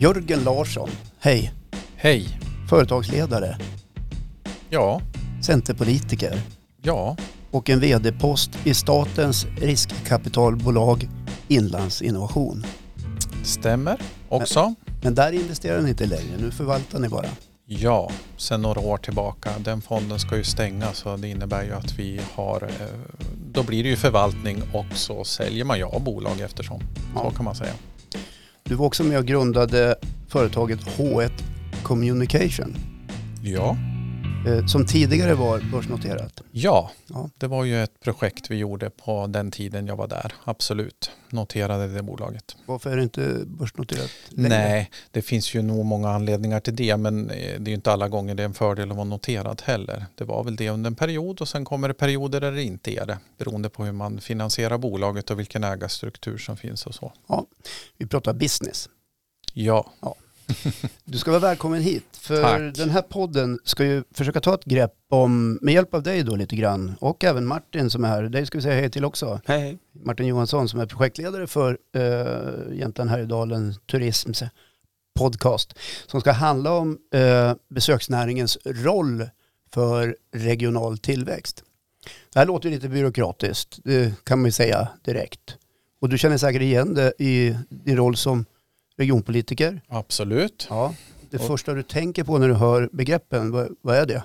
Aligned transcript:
Jörgen 0.00 0.44
Larsson, 0.44 0.90
hej. 1.20 1.52
Hej. 1.96 2.38
Företagsledare, 2.68 3.58
Ja, 4.70 5.00
centerpolitiker 5.42 6.40
ja, 6.82 7.16
och 7.50 7.70
en 7.70 7.80
vd-post 7.80 8.50
i 8.64 8.74
statens 8.74 9.46
riskkapitalbolag 9.60 11.08
Inlandsinnovation. 11.48 12.66
stämmer 13.44 14.00
också. 14.28 14.74
Men 15.02 15.14
där 15.14 15.32
investerar 15.32 15.82
ni 15.82 15.88
inte 15.90 16.06
längre, 16.06 16.36
nu 16.40 16.50
förvaltar 16.50 16.98
ni 16.98 17.08
bara. 17.08 17.26
Ja, 17.68 18.10
sen 18.36 18.62
några 18.62 18.80
år 18.80 18.96
tillbaka. 18.96 19.50
Den 19.58 19.80
fonden 19.82 20.18
ska 20.18 20.36
ju 20.36 20.44
stängas 20.44 20.96
så 20.98 21.16
det 21.16 21.28
innebär 21.28 21.64
ju 21.64 21.72
att 21.72 21.98
vi 21.98 22.20
har, 22.34 22.62
eh, 22.62 22.86
då 23.52 23.62
blir 23.62 23.82
det 23.82 23.88
ju 23.88 23.96
förvaltning 23.96 24.62
och 24.72 24.86
så 24.94 25.24
säljer 25.24 25.64
man 25.64 25.78
ju 25.78 25.84
av 25.84 26.02
bolag 26.04 26.40
eftersom. 26.40 26.80
Så 26.80 26.84
Ja. 27.24 27.30
kan 27.30 27.44
man 27.44 27.54
säga. 27.54 27.72
Du 28.68 28.74
var 28.74 28.86
också 28.86 29.04
med 29.04 29.18
och 29.18 29.26
grundade 29.26 29.96
företaget 30.28 30.80
H1 30.80 31.30
Communication. 31.82 32.76
Ja, 33.42 33.76
som 34.68 34.86
tidigare 34.86 35.34
var 35.34 35.60
börsnoterat. 35.72 36.40
ja, 36.50 36.90
Ja. 37.06 37.30
det 37.36 37.46
var 37.46 37.64
ju 37.64 37.82
ett 37.82 38.00
projekt 38.00 38.50
vi 38.50 38.56
gjorde 38.56 38.90
på 38.90 39.26
den 39.26 39.50
tiden 39.50 39.86
jag 39.86 39.96
var 39.96 40.06
där. 40.08 40.32
Absolut, 40.44 41.10
noterade 41.30 41.88
det 41.88 42.02
bolaget. 42.02 42.56
Varför 42.66 42.90
är 42.90 42.96
det 42.96 43.02
inte 43.02 43.40
börsnoterat 43.46 44.10
längre? 44.28 44.48
Nej, 44.48 44.90
det 45.10 45.22
finns 45.22 45.54
ju 45.54 45.62
nog 45.62 45.84
många 45.84 46.10
anledningar 46.10 46.60
till 46.60 46.76
det 46.76 46.96
men 46.96 47.30
eh, 47.30 47.36
det 47.36 47.68
är 47.68 47.68
ju 47.68 47.74
inte 47.74 47.92
alla 47.92 48.08
gånger 48.08 48.34
det 48.34 48.42
är 48.42 48.44
en 48.44 48.54
fördel 48.54 48.90
att 48.90 48.96
vara 48.96 49.04
noterad 49.04 49.62
heller. 49.64 50.06
Det 50.14 50.24
var 50.24 50.44
väl 50.44 50.56
det 50.56 50.70
under 50.70 50.90
en 50.90 50.94
period 50.96 51.40
och 51.40 51.48
sen 51.48 51.64
kommer 51.64 51.88
det 51.88 51.94
perioder 51.94 52.40
där 52.40 52.52
det 52.52 52.62
inte 52.62 52.90
är 52.90 53.06
det 53.06 53.18
beroende 53.38 53.68
på 53.68 53.84
hur 53.84 53.92
man 53.92 54.20
finansierar 54.20 54.78
bolaget 54.78 55.30
och 55.30 55.38
vilken 55.38 55.64
ägarstruktur 55.64 56.38
som 56.38 56.56
finns 56.56 56.86
och 56.86 56.94
så. 56.94 57.12
Vi 57.98 58.06
pratar 58.06 58.34
business. 58.34 58.88
Ja, 59.52 59.90
Du 61.04 61.18
ska 61.18 61.30
vara 61.30 61.40
välkommen 61.40 61.80
hit. 61.80 62.04
För 62.12 62.42
Tack. 62.42 62.76
den 62.76 62.90
här 62.90 63.02
podden 63.02 63.58
ska 63.64 63.84
ju 63.84 64.04
försöka 64.14 64.40
ta 64.40 64.54
ett 64.54 64.64
grepp 64.64 64.94
om, 65.10 65.58
med 65.62 65.74
hjälp 65.74 65.94
av 65.94 66.02
dig 66.02 66.22
då 66.22 66.36
lite 66.36 66.56
grann, 66.56 66.94
och 67.00 67.24
även 67.24 67.46
Martin 67.46 67.90
som 67.90 68.04
är 68.04 68.08
här. 68.08 68.22
Dig 68.22 68.46
ska 68.46 68.58
vi 68.58 68.62
säga 68.62 68.80
hej 68.80 68.90
till 68.90 69.04
också. 69.04 69.40
Hej, 69.46 69.60
hej. 69.60 69.78
Martin 69.92 70.26
Johansson 70.26 70.68
som 70.68 70.80
är 70.80 70.86
projektledare 70.86 71.46
för 71.46 71.78
uh, 71.96 72.78
Jämtland 72.78 73.10
Härjedalen 73.10 73.74
Turisms 73.90 74.42
podcast. 75.16 75.74
Som 76.06 76.20
ska 76.20 76.32
handla 76.32 76.72
om 76.72 76.98
eh, 77.14 77.54
besöksnäringens 77.68 78.58
roll 78.64 79.28
för 79.72 80.16
regional 80.32 80.98
tillväxt. 80.98 81.62
Det 82.32 82.38
här 82.38 82.46
låter 82.46 82.70
lite 82.70 82.88
byråkratiskt, 82.88 83.78
det 83.84 84.24
kan 84.24 84.38
man 84.38 84.48
ju 84.48 84.52
säga 84.52 84.88
direkt. 85.04 85.56
Och 86.00 86.08
du 86.08 86.18
känner 86.18 86.38
säkert 86.38 86.62
igen 86.62 86.94
det 86.94 87.12
i 87.18 87.56
din 87.68 87.96
roll 87.96 88.16
som 88.16 88.44
regionpolitiker. 88.96 89.80
absolut. 89.88 90.66
Ja, 90.70 90.94
det 91.30 91.36
Och- 91.38 91.46
första 91.46 91.74
du 91.74 91.82
tänker 91.82 92.24
på 92.24 92.38
när 92.38 92.48
du 92.48 92.54
hör 92.54 92.88
begreppen, 92.92 93.50
vad, 93.50 93.76
vad 93.80 93.96
är 93.96 94.06
det? 94.06 94.22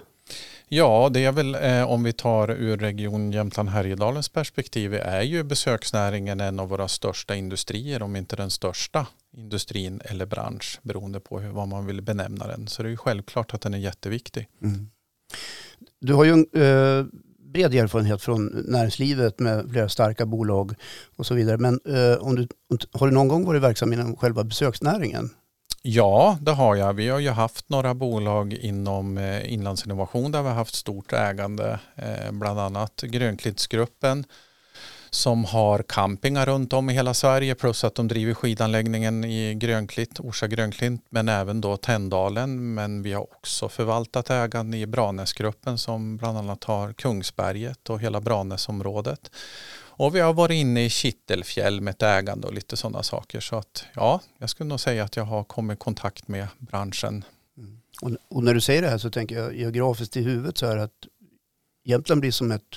Ja, 0.74 1.10
det 1.14 1.26
är 1.26 1.32
väl 1.32 1.56
eh, 1.56 1.84
om 1.92 2.04
vi 2.04 2.14
tar 2.14 2.52
ur 2.52 2.78
Region 2.78 3.32
Jämtland 3.32 3.70
Härjedalens 3.70 4.30
perspektiv 4.30 4.94
är 4.94 5.22
ju 5.22 5.44
besöksnäringen 5.44 6.40
en 6.40 6.60
av 6.60 6.70
våra 6.70 6.88
största 6.88 7.36
industrier, 7.36 8.02
om 8.02 8.16
inte 8.16 8.36
den 8.36 8.50
största 8.50 9.08
industrin 9.38 10.02
eller 10.06 10.26
bransch 10.26 10.80
beroende 10.82 11.20
på 11.20 11.40
hur, 11.40 11.52
vad 11.52 11.68
man 11.68 11.86
vill 11.86 12.02
benämna 12.02 12.48
den. 12.48 12.68
Så 12.68 12.84
det 12.84 12.88
är 12.90 12.92
ju 12.92 12.98
självklart 12.98 13.54
att 13.54 13.62
den 13.62 13.74
är 13.74 13.78
jätteviktig. 13.78 14.48
Du 16.00 16.14
har 16.14 16.24
ju 16.24 16.32
en 16.32 16.46
eh, 16.54 17.06
bred 17.54 17.74
erfarenhet 17.74 18.22
från 18.22 18.46
näringslivet 18.68 19.40
med 19.40 19.70
flera 19.72 19.90
starka 19.90 20.26
bolag 20.26 20.76
och 21.16 21.26
så 21.26 21.34
vidare. 21.34 21.58
Men 21.58 21.80
eh, 21.86 22.18
om 22.22 22.36
du, 22.36 22.48
har 22.92 23.08
du 23.08 23.14
någon 23.14 23.28
gång 23.28 23.46
varit 23.46 23.62
verksam 23.62 23.94
inom 23.94 24.16
själva 24.16 24.44
besöksnäringen? 24.44 25.30
Ja, 25.84 26.38
det 26.42 26.52
har 26.52 26.76
jag. 26.76 26.94
Vi 26.94 27.10
har 27.10 27.20
ju 27.20 27.30
haft 27.30 27.70
några 27.70 27.94
bolag 27.94 28.54
inom 28.54 29.18
eh, 29.18 29.54
Inlandsinnovation 29.54 30.32
där 30.32 30.42
vi 30.42 30.48
har 30.48 30.56
haft 30.56 30.76
stort 30.76 31.14
ägande, 31.14 31.80
eh, 31.96 32.32
bland 32.32 32.60
annat 32.60 33.02
Grönklittsgruppen 33.02 34.26
som 35.14 35.46
har 35.46 35.84
campingar 35.84 36.46
runt 36.46 36.74
om 36.74 36.90
i 36.90 36.94
hela 36.94 37.14
Sverige 37.14 37.56
plus 37.56 37.84
att 37.84 37.96
de 37.96 38.08
driver 38.08 38.34
skidanläggningen 38.34 39.24
i 39.26 39.56
Grönklint, 39.56 40.20
Orsa 40.20 40.48
Grönklint 40.48 41.06
men 41.10 41.30
även 41.30 41.62
då 41.62 41.78
Tändalen. 41.78 42.74
Men 42.74 43.02
vi 43.02 43.14
har 43.14 43.22
också 43.22 43.70
förvaltat 43.70 44.30
ägande 44.30 44.78
i 44.78 44.88
Branäsgruppen 44.88 45.78
som 45.78 46.18
bland 46.18 46.38
annat 46.38 46.64
har 46.64 46.94
Kungsberget 46.94 47.90
och 47.90 48.00
hela 48.00 48.22
Branäsområdet. 48.22 49.32
Och 49.74 50.16
vi 50.16 50.20
har 50.20 50.34
varit 50.34 50.56
inne 50.56 50.86
i 50.86 50.90
Kittelfjäll 50.90 51.82
med 51.82 51.92
ett 51.92 52.02
ägande 52.02 52.48
och 52.48 52.54
lite 52.54 52.78
sådana 52.78 53.04
saker. 53.04 53.40
Så 53.40 53.56
att 53.56 53.86
ja, 53.94 54.22
jag 54.38 54.50
skulle 54.50 54.68
nog 54.68 54.80
säga 54.80 55.04
att 55.04 55.16
jag 55.16 55.24
har 55.24 55.44
kommit 55.44 55.76
i 55.76 55.80
kontakt 55.80 56.28
med 56.28 56.48
branschen. 56.60 57.26
Mm. 57.58 57.82
Och, 58.02 58.12
och 58.38 58.44
när 58.44 58.54
du 58.54 58.62
säger 58.62 58.82
det 58.82 58.90
här 58.90 58.98
så 58.98 59.10
tänker 59.10 59.36
jag 59.40 59.56
geografiskt 59.56 60.18
i 60.18 60.22
huvudet 60.22 60.58
så 60.58 60.68
här 60.68 60.78
att 60.78 61.08
Jämtland 61.84 62.22
blir 62.22 62.32
som 62.32 62.52
ett, 62.52 62.76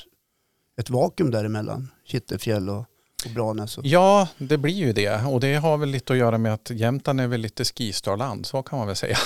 ett 0.81 0.91
vakuum 0.91 1.31
däremellan. 1.31 1.89
Kittelfjäll 2.07 2.69
och, 2.69 2.79
och 3.25 3.31
Branäs. 3.35 3.79
Och, 3.79 3.87
Ja, 3.87 4.29
det 4.39 4.59
blir 4.59 4.75
ju 4.75 4.93
det. 4.93 5.25
Och 5.25 5.41
det 5.41 5.55
har 5.55 5.77
väl 5.77 5.89
lite 5.89 6.13
att 6.13 6.19
göra 6.19 6.39
med 6.39 6.55
att 6.55 6.71
Jämtland 6.71 7.21
är 7.21 7.27
väl 7.27 7.41
lite 7.41 7.65
skistarland, 7.65 8.47
så 8.47 8.63
kan 8.63 8.79
man 8.79 8.87
väl 8.87 8.97
säga. 8.97 9.17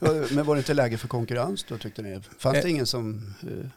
Men 0.30 0.46
var 0.46 0.54
det 0.54 0.58
inte 0.58 0.74
läge 0.74 0.98
för 0.98 1.08
konkurrens 1.08 1.64
då 1.68 1.78
tyckte 1.78 2.02
ni? 2.02 2.20
Fanns 2.38 2.62
det 2.62 2.70
ingen 2.70 2.86
som... 2.86 3.34
Eh, 3.42 3.68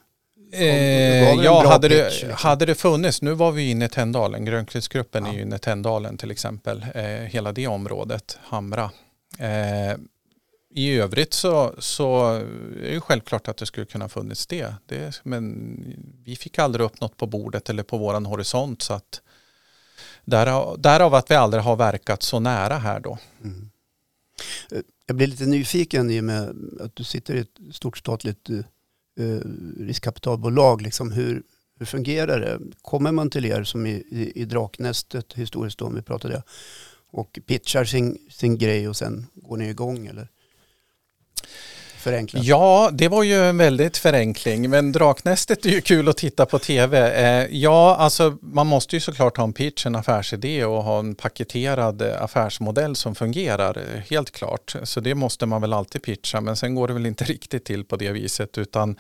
Eh, 0.52 1.34
ja, 1.34 1.68
hade, 1.68 1.90
pitch, 1.90 1.98
det, 1.98 2.10
liksom? 2.10 2.30
hade 2.48 2.66
det 2.66 2.76
funnits, 2.76 3.22
nu 3.22 3.34
var 3.34 3.52
vi 3.52 3.70
inne 3.70 3.86
i 3.86 3.90
Tändalen, 3.90 4.46
Grönklintsgruppen 4.46 5.26
Ja. 5.26 5.32
är 5.32 5.36
ju 5.36 5.42
inne 5.42 5.56
i 5.56 5.60
Tändalen 5.60 6.18
till 6.18 6.32
exempel, 6.32 6.86
eh, 6.96 7.04
hela 7.04 7.52
det 7.52 7.68
området, 7.68 8.40
Hamra. 8.44 8.92
Eh, 9.40 9.98
i 10.72 10.94
övrigt 10.94 11.34
så, 11.34 11.76
så 11.78 12.34
är 12.84 12.94
det 12.94 13.02
självklart 13.02 13.48
att 13.48 13.58
det 13.58 13.66
skulle 13.66 13.86
kunna 13.86 14.10
funnits 14.10 14.48
det. 14.48 14.74
det. 14.86 15.22
Men 15.24 15.66
vi 16.24 16.36
fick 16.36 16.60
aldrig 16.60 16.86
upp 16.86 17.02
något 17.02 17.18
på 17.18 17.28
bordet 17.28 17.70
eller 17.70 17.84
på 17.84 17.98
våran 17.98 18.26
horisont 18.26 18.82
så 18.82 18.94
att 18.94 19.22
därav, 20.26 20.82
därav 20.82 21.14
att 21.14 21.32
vi 21.32 21.36
aldrig 21.36 21.64
har 21.64 21.76
verkat 21.76 22.24
så 22.24 22.40
nära 22.40 22.78
här 22.78 23.00
då. 23.00 23.18
Mm. 23.44 23.70
Eh, 24.72 24.82
jag 25.06 25.16
blir 25.16 25.28
lite 25.28 25.46
nyfiken 25.46 26.12
i 26.12 26.20
och 26.20 26.24
med 26.24 26.56
att 26.80 26.96
du 26.96 27.04
sitter 27.04 27.36
i 27.36 27.40
ett 27.40 27.76
stort 27.76 27.98
statligt 27.98 28.50
eh, 28.50 28.58
eh, 29.26 29.40
riskkapitalbolag. 29.80 30.82
Liksom 30.82 31.12
hur, 31.12 31.44
hur 31.80 31.86
fungerar 31.86 32.40
det? 32.40 32.60
Kommer 32.82 33.12
man 33.12 33.30
till 33.30 33.46
er 33.46 33.64
som 33.64 33.86
i, 33.86 33.92
i, 33.92 34.42
i 34.42 34.46
Draknästet 34.46 35.34
historiskt 35.34 35.80
då, 35.80 35.86
om 35.86 35.96
vi 35.96 36.02
pratade 36.02 36.34
det, 36.34 36.44
och 37.12 37.40
pitchar 37.46 37.86
sin, 37.86 38.18
sin 38.30 38.58
grej 38.58 38.90
och 38.90 38.98
sen 38.98 39.28
går 39.34 39.58
ni 39.58 39.70
igång 39.70 40.08
eller? 40.08 40.28
Förenklat. 42.00 42.44
Ja, 42.44 42.90
det 42.94 43.08
var 43.08 43.24
ju 43.24 43.44
en 43.44 43.58
väldigt 43.58 43.98
förenkling, 43.98 44.70
men 44.70 44.92
Draknästet 44.92 45.66
är 45.66 45.70
ju 45.70 45.82
kul 45.82 46.10
att 46.10 46.18
titta 46.18 46.46
på 46.46 46.60
tv. 46.60 47.12
Eh, 47.12 47.48
ja, 47.52 47.96
alltså 47.96 48.38
man 48.42 48.68
måste 48.68 48.96
ju 48.96 49.00
såklart 49.00 49.38
ha 49.38 49.44
en 49.44 49.54
pitch, 49.54 49.86
en 49.86 49.96
affärsidé 49.96 50.66
och 50.66 50.84
ha 50.84 51.00
en 51.00 51.16
paketerad 51.16 52.02
eh, 52.02 52.24
affärsmodell 52.24 52.96
som 52.96 53.16
fungerar, 53.16 53.78
eh, 53.78 54.02
helt 54.10 54.32
klart. 54.32 54.76
Så 54.84 55.00
det 55.00 55.16
måste 55.16 55.46
man 55.46 55.62
väl 55.62 55.74
alltid 55.74 56.02
pitcha, 56.02 56.42
men 56.42 56.56
sen 56.56 56.76
går 56.76 56.88
det 56.88 56.94
väl 56.94 57.06
inte 57.06 57.24
riktigt 57.34 57.66
till 57.66 57.86
på 57.86 57.96
det 57.96 58.12
viset, 58.12 58.58
utan 58.58 58.96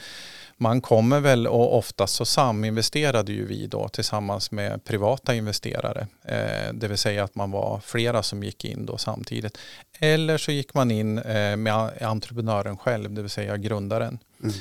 man 0.61 0.81
kommer 0.81 1.19
väl 1.19 1.47
och 1.47 1.77
oftast 1.77 2.15
så 2.15 2.25
saminvesterade 2.25 3.31
ju 3.31 3.45
vi 3.45 3.67
då 3.67 3.87
tillsammans 3.87 4.51
med 4.51 4.83
privata 4.83 5.35
investerare. 5.35 6.07
Eh, 6.25 6.73
det 6.73 6.87
vill 6.87 6.97
säga 6.97 7.23
att 7.23 7.35
man 7.35 7.51
var 7.51 7.79
flera 7.79 8.23
som 8.23 8.43
gick 8.43 8.65
in 8.65 8.85
då 8.85 8.97
samtidigt. 8.97 9.57
Eller 9.99 10.37
så 10.37 10.51
gick 10.51 10.73
man 10.73 10.91
in 10.91 11.17
eh, 11.17 11.55
med 11.55 12.01
entreprenören 12.01 12.77
själv, 12.77 13.13
det 13.13 13.21
vill 13.21 13.29
säga 13.29 13.57
grundaren. 13.57 14.19
Mm. 14.43 14.53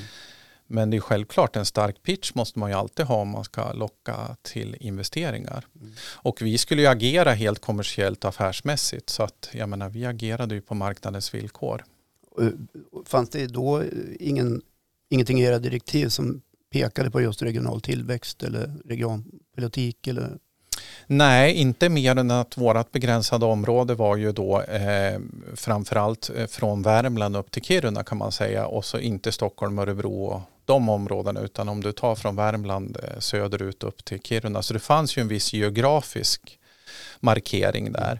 Men 0.67 0.89
det 0.89 0.97
är 0.97 1.01
självklart 1.01 1.55
en 1.55 1.65
stark 1.65 2.03
pitch 2.03 2.33
måste 2.33 2.59
man 2.59 2.69
ju 2.69 2.75
alltid 2.75 3.05
ha 3.05 3.15
om 3.15 3.29
man 3.29 3.43
ska 3.43 3.73
locka 3.73 4.35
till 4.41 4.77
investeringar. 4.79 5.65
Mm. 5.75 5.93
Och 6.15 6.41
vi 6.41 6.57
skulle 6.57 6.81
ju 6.81 6.87
agera 6.87 7.31
helt 7.31 7.59
kommersiellt 7.59 8.25
affärsmässigt 8.25 9.09
så 9.09 9.23
att 9.23 9.49
jag 9.51 9.69
menar 9.69 9.89
vi 9.89 10.05
agerade 10.05 10.55
ju 10.55 10.61
på 10.61 10.75
marknadens 10.75 11.33
villkor. 11.33 11.85
Fanns 13.05 13.29
det 13.29 13.47
då 13.47 13.83
ingen, 14.19 14.61
ingenting 15.09 15.39
i 15.39 15.43
era 15.43 15.59
direktiv 15.59 16.09
som 16.09 16.41
pekade 16.71 17.11
på 17.11 17.21
just 17.21 17.41
regional 17.41 17.81
tillväxt 17.81 18.43
eller 18.43 18.73
regionpolitik 18.85 20.07
eller 20.07 20.37
Nej, 21.07 21.53
inte 21.53 21.89
mer 21.89 22.15
än 22.15 22.31
att 22.31 22.57
vårt 22.57 22.91
begränsade 22.91 23.45
område 23.45 23.95
var 23.95 24.15
ju 24.15 24.31
då 24.31 24.61
eh, 24.61 25.19
framförallt 25.55 26.29
eh, 26.35 26.47
från 26.47 26.81
Värmland 26.81 27.35
upp 27.35 27.51
till 27.51 27.63
Kiruna 27.63 28.03
kan 28.03 28.17
man 28.17 28.31
säga 28.31 28.65
och 28.65 28.85
så 28.85 28.99
inte 28.99 29.31
Stockholm, 29.31 29.79
Örebro 29.79 30.23
och 30.23 30.41
de 30.65 30.89
områdena 30.89 31.39
utan 31.39 31.69
om 31.69 31.83
du 31.83 31.91
tar 31.91 32.15
från 32.15 32.35
Värmland 32.35 32.97
eh, 33.03 33.19
söderut 33.19 33.83
upp 33.83 34.05
till 34.05 34.19
Kiruna. 34.21 34.61
Så 34.61 34.73
det 34.73 34.79
fanns 34.79 35.17
ju 35.17 35.21
en 35.21 35.27
viss 35.27 35.53
geografisk 35.53 36.59
markering 37.19 37.91
där. 37.91 38.19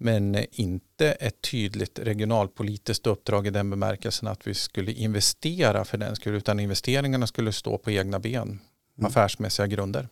Men 0.00 0.36
inte 0.52 1.12
ett 1.12 1.42
tydligt 1.42 1.98
regionalpolitiskt 1.98 3.06
uppdrag 3.06 3.46
i 3.46 3.50
den 3.50 3.70
bemärkelsen 3.70 4.28
att 4.28 4.46
vi 4.46 4.54
skulle 4.54 4.92
investera 4.92 5.84
för 5.84 5.98
den 5.98 6.16
skulle 6.16 6.36
utan 6.36 6.60
investeringarna 6.60 7.26
skulle 7.26 7.52
stå 7.52 7.78
på 7.78 7.90
egna 7.90 8.18
ben, 8.18 8.60
Mm. 8.98 9.06
affärsmässiga 9.08 9.66
grunder. 9.66 10.08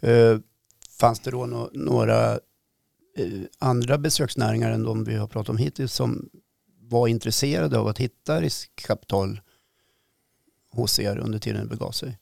Eh, 0.00 0.38
fanns 1.00 1.20
det 1.20 1.30
då 1.30 1.46
nå- 1.46 1.70
några 1.72 2.32
eh, 2.32 3.40
andra 3.58 3.98
besöksnäringar 3.98 4.70
än 4.70 4.82
de 4.82 5.04
vi 5.04 5.14
har 5.14 5.26
pratat 5.26 5.48
om 5.48 5.56
hittills 5.56 5.92
som 5.92 6.28
var 6.80 7.08
intresserade 7.08 7.78
av 7.78 7.86
att 7.88 7.98
hitta 7.98 8.40
riskkapital 8.40 9.40
hos 10.70 10.98
er 11.00 11.18
under 11.18 11.38
tiden 11.38 11.60
det 11.62 11.68
begav 11.68 11.90
sig? 11.92 12.18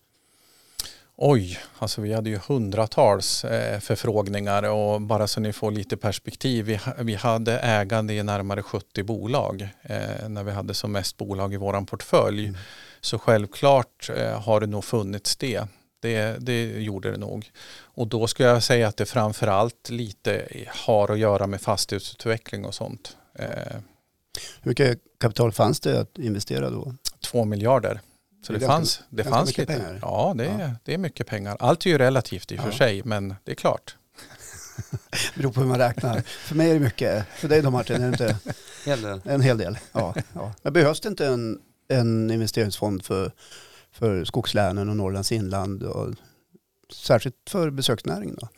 Oj, 1.19 1.59
alltså 1.79 2.01
vi 2.01 2.13
hade 2.13 2.31
ju 2.31 2.39
hundratals 2.49 3.45
eh, 3.45 3.81
förfrågningar 3.81 4.63
och 4.63 5.01
bara 5.01 5.27
så 5.27 5.41
ni 5.41 5.53
får 5.53 5.71
lite 5.71 5.97
perspektiv. 5.97 6.81
Vi, 6.99 7.15
hade 7.15 7.59
ägande 7.59 8.15
i 8.15 8.23
närmare 8.23 8.63
70 8.63 9.03
bolag 9.03 9.69
eh, 9.83 10.29
när 10.29 10.45
vi 10.45 10.53
hade 10.53 10.75
som 10.75 10.93
mest 10.93 11.17
bolag 11.17 11.55
i 11.55 11.57
våran 11.57 11.87
portfölj. 11.87 12.45
Mm. 12.45 12.57
Så 13.01 13.19
självklart 13.19 14.11
eh, 14.17 14.41
har 14.41 14.61
det 14.61 14.67
nog 14.67 14.85
funnits 14.85 15.37
det. 15.37 15.65
det. 16.01 16.37
Det 16.39 16.83
gjorde 16.83 17.11
det 17.11 17.19
nog. 17.19 17.51
Och 17.79 18.09
då 18.09 18.27
skulle 18.27 18.49
jag 18.49 18.63
säga 18.63 18.89
att 18.89 18.97
det 18.97 19.07
framförallt 19.07 19.91
lite 19.91 20.49
har 20.67 21.13
att 21.13 21.19
göra 21.19 21.47
med 21.47 21.61
fastighetsutveckling 21.61 22.65
och 22.65 22.75
sånt. 22.75 23.17
Hur 24.61 24.71
mycket 24.71 24.99
kapital 25.21 25.53
fanns 25.53 25.81
det 25.81 26.01
att 26.01 26.19
investera 26.19 26.71
då? 26.71 26.95
Två 27.21 27.45
miljarder. 27.45 28.01
Så 28.47 28.53
det, 28.53 28.59
det 28.59 28.67
fanns, 28.67 29.03
det 29.11 29.25
fanns 29.25 29.59
lite. 29.59 29.73
Pengar. 29.73 29.99
Ja, 30.03 30.35
det, 30.37 30.45
ja. 30.45 30.71
det 30.85 30.95
är 30.95 30.99
mycket 30.99 31.27
pengar. 31.27 31.57
Allt 31.61 31.87
är 31.87 31.91
ju 31.91 31.99
relativt 31.99 32.53
i 32.53 32.55
och 32.55 32.59
ja. 32.59 32.63
för 32.65 32.71
sig, 32.71 33.03
men 33.05 33.35
det 33.45 33.51
är 33.51 33.55
klart. 33.55 33.97
Det 35.11 35.41
beror 35.41 35.53
på 35.53 35.61
hur 35.61 35.69
man 35.69 35.79
räknar. 35.79 36.21
För 36.21 36.55
mig 36.55 36.71
är 36.71 36.75
det 36.75 36.81
mycket. 36.81 37.27
För 37.29 37.49
dig 37.49 37.63
då 37.63 37.71
Martin, 37.71 37.97
är 37.97 38.01
det 38.01 38.07
inte? 38.07 38.37
Hel 38.87 39.03
del. 39.03 39.21
En 39.25 39.41
hel 39.41 39.59
del. 39.59 39.79
Ja, 39.93 40.15
ja. 40.33 40.53
Men 40.63 40.73
behövs 40.73 41.01
det 41.01 41.09
inte 41.09 41.27
en, 41.27 41.59
en 41.89 42.31
investeringsfond 42.31 43.05
för, 43.05 43.33
för 43.93 44.25
skogslänen 44.25 44.89
och 44.89 44.97
Norrlands 44.97 45.33
inland? 45.33 45.83
Och, 45.83 46.15
särskilt 46.93 47.37
för 47.51 47.71
besöksnäringen 47.71 48.37
då? 48.41 48.49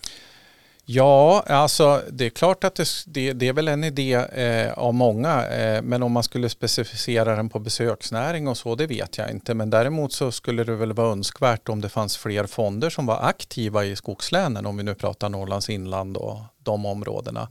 Ja, 0.90 1.44
alltså 1.46 2.02
det 2.10 2.26
är 2.26 2.30
klart 2.30 2.64
att 2.64 2.74
det, 2.74 2.88
det, 3.06 3.32
det 3.32 3.48
är 3.48 3.52
väl 3.52 3.68
en 3.68 3.84
idé 3.84 4.14
eh, 4.14 4.72
av 4.72 4.94
många. 4.94 5.46
Eh, 5.46 5.82
men 5.82 6.02
om 6.02 6.12
man 6.12 6.22
skulle 6.22 6.48
specificera 6.48 7.36
den 7.36 7.48
på 7.48 7.58
besöksnäring 7.58 8.48
och 8.48 8.56
så, 8.56 8.74
det 8.74 8.86
vet 8.86 9.18
jag 9.18 9.30
inte. 9.30 9.54
Men 9.54 9.70
däremot 9.70 10.12
så 10.12 10.32
skulle 10.32 10.64
det 10.64 10.74
väl 10.74 10.92
vara 10.92 11.12
önskvärt 11.12 11.68
om 11.68 11.80
det 11.80 11.88
fanns 11.88 12.16
fler 12.16 12.46
fonder 12.46 12.90
som 12.90 13.06
var 13.06 13.22
aktiva 13.22 13.84
i 13.84 13.96
skogslänen, 13.96 14.66
om 14.66 14.76
vi 14.76 14.82
nu 14.82 14.94
pratar 14.94 15.28
Norrlands 15.28 15.70
inland 15.70 16.16
och 16.16 16.38
de 16.58 16.86
områdena. 16.86 17.48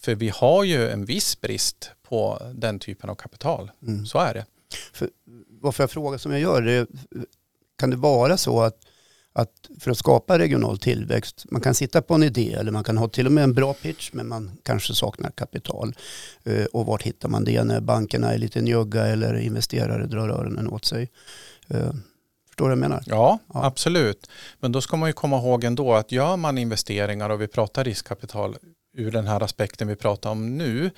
För 0.00 0.14
vi 0.14 0.28
har 0.28 0.64
ju 0.64 0.90
en 0.90 1.04
viss 1.04 1.40
brist 1.40 1.90
på 2.08 2.42
den 2.54 2.78
typen 2.78 3.10
av 3.10 3.14
kapital. 3.14 3.70
Mm. 3.82 4.06
Så 4.06 4.18
är 4.18 4.34
det. 4.34 4.44
För, 4.92 5.10
varför 5.60 5.82
jag 5.82 5.90
frågar 5.90 6.18
som 6.18 6.32
jag 6.32 6.40
gör, 6.40 6.62
det, 6.62 6.86
kan 7.78 7.90
det 7.90 7.96
vara 7.96 8.36
så 8.36 8.62
att 8.62 8.85
att 9.36 9.70
för 9.80 9.90
att 9.90 9.98
skapa 9.98 10.38
regional 10.38 10.78
tillväxt, 10.78 11.44
man 11.50 11.60
kan 11.60 11.74
sitta 11.74 12.02
på 12.02 12.14
en 12.14 12.22
idé 12.22 12.52
eller 12.52 12.72
man 12.72 12.84
kan 12.84 12.98
ha 12.98 13.08
till 13.08 13.26
och 13.26 13.32
med 13.32 13.44
en 13.44 13.54
bra 13.54 13.74
pitch 13.74 14.10
men 14.12 14.28
man 14.28 14.58
kanske 14.62 14.94
saknar 14.94 15.30
kapital. 15.30 15.94
Eh, 16.44 16.64
och 16.64 16.86
vart 16.86 17.02
hittar 17.02 17.28
man 17.28 17.44
det 17.44 17.64
när 17.64 17.80
bankerna 17.80 18.34
är 18.34 18.38
lite 18.38 18.60
njugga 18.60 19.06
eller 19.06 19.34
investerare 19.34 20.06
drar 20.06 20.28
öronen 20.28 20.68
åt 20.68 20.84
sig? 20.84 21.10
Eh, 21.68 21.92
förstår 22.48 22.64
du 22.64 22.68
vad 22.68 22.70
jag 22.70 22.78
menar? 22.78 23.02
Ja, 23.06 23.38
ja, 23.54 23.64
absolut. 23.64 24.30
Men 24.60 24.72
då 24.72 24.80
ska 24.80 24.96
man 24.96 25.08
ju 25.08 25.12
komma 25.12 25.38
ihåg 25.38 25.64
ändå 25.64 25.94
att 25.94 26.12
gör 26.12 26.36
man 26.36 26.58
investeringar 26.58 27.30
och 27.30 27.40
vi 27.40 27.48
pratar 27.48 27.84
riskkapital 27.84 28.56
ur 28.96 29.10
den 29.10 29.26
här 29.26 29.42
aspekten 29.42 29.88
vi 29.88 29.96
pratar 29.96 30.30
om 30.30 30.58
nu 30.58 30.90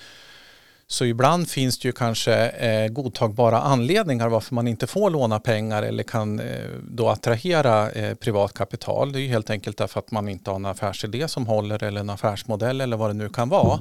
så 0.91 1.05
ibland 1.05 1.49
finns 1.49 1.79
det 1.79 1.89
ju 1.89 1.93
kanske 1.93 2.35
eh, 2.49 2.89
godtagbara 2.89 3.61
anledningar 3.61 4.29
varför 4.29 4.55
man 4.55 4.69
inte 4.69 4.87
får 4.87 5.11
låna 5.11 5.41
pengar 5.41 5.83
eller 5.83 6.03
kan 6.03 6.41
eh, 6.41 6.69
då 6.83 7.09
attrahera 7.09 7.91
eh, 7.91 8.15
privat 8.15 8.53
kapital. 8.53 9.13
Det 9.13 9.19
är 9.19 9.21
ju 9.21 9.29
helt 9.29 9.51
enkelt 9.51 9.77
därför 9.77 10.01
att 10.01 10.11
man 10.11 10.29
inte 10.29 10.51
har 10.51 10.57
en 10.57 10.67
affärsidé 10.67 11.29
som 11.29 11.47
håller 11.47 11.83
eller 11.83 12.01
en 12.01 12.11
affärsmodell 12.11 12.81
eller 12.81 12.97
vad 12.97 13.11
det 13.11 13.15
nu 13.15 13.29
kan 13.29 13.49
vara. 13.49 13.81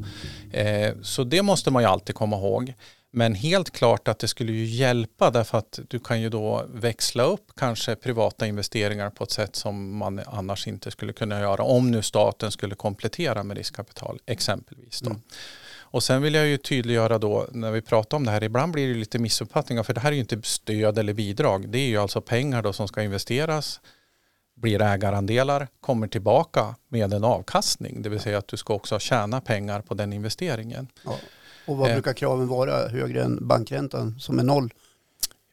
Eh, 0.52 0.94
så 1.02 1.24
det 1.24 1.42
måste 1.42 1.72
man 1.72 1.84
ju 1.84 1.90
alltid 1.90 2.16
komma 2.16 2.36
ihåg. 2.36 2.74
Men 3.12 3.36
helt 3.36 3.72
klart 3.72 4.08
att 4.08 4.20
det 4.20 4.28
skulle 4.28 4.52
ju 4.52 4.66
hjälpa 4.66 5.32
därför 5.32 5.58
att 5.58 5.80
du 5.88 6.00
kan 6.00 6.22
ju 6.22 6.30
då 6.30 6.66
växla 6.74 7.24
upp 7.24 7.46
kanske 7.56 7.96
privata 7.96 8.48
investeringar 8.48 9.10
på 9.10 9.24
ett 9.24 9.32
sätt 9.32 9.56
som 9.56 9.98
man 9.98 10.22
annars 10.26 10.68
inte 10.68 10.92
skulle 10.92 11.14
kunna 11.14 11.40
göra 11.40 11.64
om 11.64 11.92
nu 11.92 12.02
staten 12.02 12.52
skulle 12.52 12.76
komplettera 12.76 13.44
med 13.44 13.58
riskkapital 13.58 14.20
exempelvis. 14.26 15.02
Då. 15.02 15.10
Mm. 15.10 15.22
Och 15.98 16.04
sen 16.04 16.22
vill 16.22 16.34
jag 16.34 16.48
ju 16.48 16.58
tydliggöra 16.58 17.18
då 17.18 17.48
när 17.52 17.72
vi 17.72 17.82
pratar 17.82 18.18
om 18.18 18.26
det 18.26 18.32
här, 18.32 18.44
ibland 18.44 18.74
blir 18.74 18.88
det 18.88 18.94
lite 18.94 19.20
missuppfattningar 19.20 19.84
för 19.84 19.94
det 19.94 20.00
här 20.00 20.10
är 20.10 20.14
ju 20.14 20.20
inte 20.20 20.42
stöd 20.44 20.98
eller 20.98 21.14
bidrag. 21.14 21.70
Det 21.70 21.78
är 21.78 21.88
ju 21.88 21.98
alltså 21.98 22.22
pengar 22.22 22.62
då 22.62 22.74
som 22.74 22.88
ska 22.88 23.04
investeras, 23.04 23.82
blir 24.56 24.82
ägarandelar, 24.82 25.68
kommer 25.80 26.08
tillbaka 26.08 26.76
med 26.88 27.14
en 27.14 27.24
avkastning. 27.24 28.02
Det 28.02 28.10
vill 28.10 28.20
säga 28.20 28.38
att 28.38 28.48
du 28.48 28.58
ska 28.58 28.74
också 28.74 29.00
tjäna 29.00 29.42
pengar 29.42 29.82
på 29.82 29.94
den 29.94 30.14
investeringen. 30.14 30.88
Ja. 31.06 31.16
Och 31.66 31.78
vad 31.78 31.90
eh. 31.90 31.94
brukar 31.94 32.14
kraven 32.14 32.48
vara 32.48 32.88
högre 32.88 33.24
än 33.24 33.48
bankräntan 33.48 34.20
som 34.20 34.40
är 34.40 34.44
noll? 34.44 34.74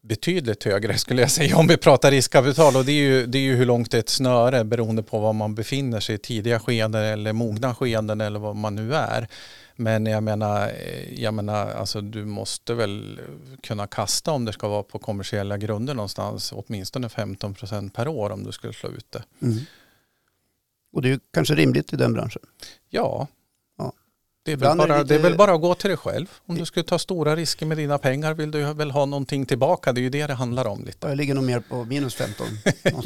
betydligt 0.03 0.65
högre 0.65 0.99
skulle 0.99 1.23
jag 1.23 1.31
säga 1.31 1.57
om 1.57 1.67
vi 1.67 1.77
pratar 1.77 2.11
riskkapital 2.11 2.77
och 2.77 2.85
det 2.85 2.93
är 2.93 3.03
ju, 3.03 3.27
det 3.27 3.39
är 3.39 3.43
ju 3.43 3.57
hur 3.57 3.67
långt 3.67 3.91
det 3.91 3.97
är 3.97 4.01
ett 4.01 4.09
snöre 4.09 4.65
beroende 4.65 5.03
på 5.03 5.19
var 5.19 5.33
man 5.33 5.55
befinner 5.55 6.01
sig 6.01 6.15
i 6.15 6.19
tidiga 6.19 6.61
skeden 6.61 6.95
eller 6.95 7.33
mogna 7.33 7.75
skeden 7.75 8.21
eller 8.21 8.39
vad 8.39 8.57
man 8.57 8.75
nu 8.75 8.95
är. 8.95 9.29
Men 9.77 10.07
jag 10.07 10.23
menar, 10.23 10.69
eh, 10.69 11.23
jag 11.23 11.35
menar 11.35 11.71
alltså, 11.71 12.01
du 12.01 12.25
måste 12.25 12.75
väl 12.75 13.21
kunna 13.63 13.87
kasta 13.87 14.33
om 14.33 14.45
det 14.45 14.53
ska 14.53 14.69
vara 14.69 14.83
på 14.83 14.99
kommersiella 14.99 15.59
grunder 15.59 15.95
någonstans 15.95 16.53
åtminstone 16.53 17.09
15 17.09 17.55
procent 17.55 17.95
per 17.95 18.09
år 18.09 18.31
om 18.31 18.45
du 18.45 18.53
skulle 18.53 18.73
slå 18.73 18.91
ut 18.91 19.13
det. 19.13 19.25
Mm. 19.43 19.59
Och 20.93 21.03
det 21.03 21.11
är 21.11 21.21
kanske 21.33 21.55
rimligt 21.55 21.93
i 21.93 21.97
den 21.97 22.13
branschen? 22.13 22.43
Ja, 22.91 23.29
det 24.45 24.53
är, 24.53 24.57
väl 24.57 24.77
bara, 24.77 24.95
är 24.95 24.99
lite... 25.03 25.15
det 25.15 25.21
är 25.21 25.23
väl 25.23 25.37
bara 25.37 25.55
att 25.55 25.61
gå 25.61 25.75
till 25.75 25.89
dig 25.89 25.97
själv. 25.97 26.27
Om 26.47 26.59
du 26.59 26.67
skulle 26.67 26.85
ta 26.85 26.99
stora 26.99 27.37
risker 27.37 27.67
med 27.67 27.77
dina 27.77 27.99
pengar 27.99 28.35
vill 28.35 28.51
du 28.51 28.73
väl 28.75 28.91
ha 28.91 29.07
någonting 29.07 29.47
tillbaka. 29.47 29.93
Det 29.93 30.01
är 30.01 30.03
ju 30.03 30.11
det 30.11 30.27
det 30.27 30.35
handlar 30.35 30.67
om. 30.67 30.85
lite. 30.85 31.09
Jag 31.09 31.17
ligger 31.17 31.35
nog 31.35 31.45
mer 31.45 31.61
på 31.61 31.85
minus 31.85 32.15
15. 32.15 32.47
om 32.95 33.03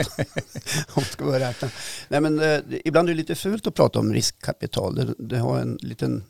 man 0.96 1.04
ska 1.04 1.24
börja 1.24 1.48
räkna. 1.48 1.68
Nej, 2.08 2.20
men, 2.20 2.40
eh, 2.40 2.60
ibland 2.84 3.08
är 3.08 3.12
det 3.12 3.16
lite 3.16 3.34
fult 3.34 3.66
att 3.66 3.74
prata 3.74 3.98
om 3.98 4.14
riskkapital. 4.14 4.94
Det, 4.94 5.14
det 5.18 5.38
har 5.38 5.58
en 5.58 5.78
liten 5.82 6.24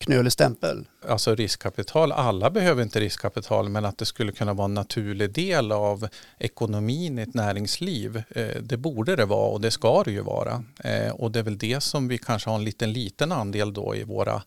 knölig 0.00 0.32
stämpel. 0.32 0.88
Alltså 1.08 1.34
riskkapital, 1.34 2.12
alla 2.12 2.50
behöver 2.50 2.82
inte 2.82 3.00
riskkapital 3.00 3.68
men 3.68 3.84
att 3.84 3.98
det 3.98 4.04
skulle 4.04 4.32
kunna 4.32 4.54
vara 4.54 4.64
en 4.64 4.74
naturlig 4.74 5.32
del 5.32 5.72
av 5.72 6.08
ekonomin 6.38 7.18
i 7.18 7.22
ett 7.22 7.34
näringsliv. 7.34 8.22
Eh, 8.30 8.62
det 8.62 8.76
borde 8.76 9.16
det 9.16 9.24
vara 9.24 9.48
och 9.48 9.60
det 9.60 9.70
ska 9.70 10.02
det 10.02 10.10
ju 10.10 10.20
vara. 10.20 10.64
Eh, 10.84 11.12
och 11.12 11.30
det 11.30 11.38
är 11.38 11.42
väl 11.42 11.58
det 11.58 11.80
som 11.80 12.08
vi 12.08 12.18
kanske 12.18 12.50
har 12.50 12.56
en 12.56 12.64
liten 12.64 12.92
liten 12.92 13.32
andel 13.32 13.72
då 13.72 13.96
i 13.96 14.04
våra 14.04 14.42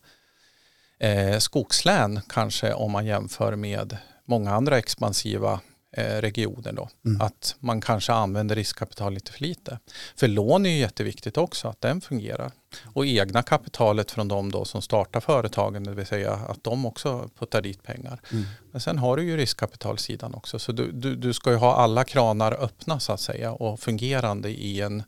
eh, 0.98 1.38
skogslän 1.38 2.20
kanske 2.28 2.72
om 2.72 2.92
man 2.92 3.06
jämför 3.06 3.56
med 3.56 3.96
många 4.24 4.54
andra 4.54 4.78
expansiva 4.78 5.60
regioner 5.96 6.72
då. 6.72 6.88
Mm. 7.04 7.20
Att 7.20 7.56
man 7.58 7.80
kanske 7.80 8.12
använder 8.12 8.54
riskkapital 8.54 9.14
lite 9.14 9.32
för 9.32 9.42
lite. 9.42 9.78
För 10.16 10.28
lån 10.28 10.66
är 10.66 10.70
ju 10.70 10.78
jätteviktigt 10.78 11.36
också, 11.36 11.68
att 11.68 11.80
den 11.80 12.00
fungerar. 12.00 12.52
Och 12.84 13.06
egna 13.06 13.42
kapitalet 13.42 14.10
från 14.10 14.28
de 14.28 14.52
då 14.52 14.64
som 14.64 14.82
startar 14.82 15.20
företagen, 15.20 15.84
det 15.84 15.94
vill 15.94 16.06
säga 16.06 16.32
att 16.32 16.64
de 16.64 16.86
också 16.86 17.30
puttar 17.38 17.62
dit 17.62 17.82
pengar. 17.82 18.20
Mm. 18.32 18.44
Men 18.72 18.80
sen 18.80 18.98
har 18.98 19.16
du 19.16 19.22
ju 19.22 19.36
riskkapitalsidan 19.36 20.34
också. 20.34 20.58
Så 20.58 20.72
du, 20.72 20.92
du, 20.92 21.16
du 21.16 21.32
ska 21.32 21.50
ju 21.50 21.56
ha 21.56 21.74
alla 21.74 22.04
kranar 22.04 22.52
öppna 22.52 23.00
så 23.00 23.12
att 23.12 23.20
säga 23.20 23.52
och 23.52 23.80
fungerande 23.80 24.48
i 24.48 24.80
en 24.80 25.02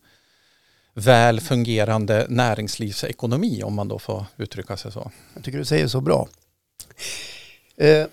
väl 0.94 1.40
fungerande 1.40 2.26
näringslivsekonomi 2.28 3.62
om 3.62 3.74
man 3.74 3.88
då 3.88 3.98
får 3.98 4.26
uttrycka 4.36 4.76
sig 4.76 4.92
så. 4.92 5.10
Jag 5.34 5.44
tycker 5.44 5.58
du 5.58 5.64
säger 5.64 5.88
så 5.88 6.00
bra. 6.00 6.28
Eh, 7.76 8.06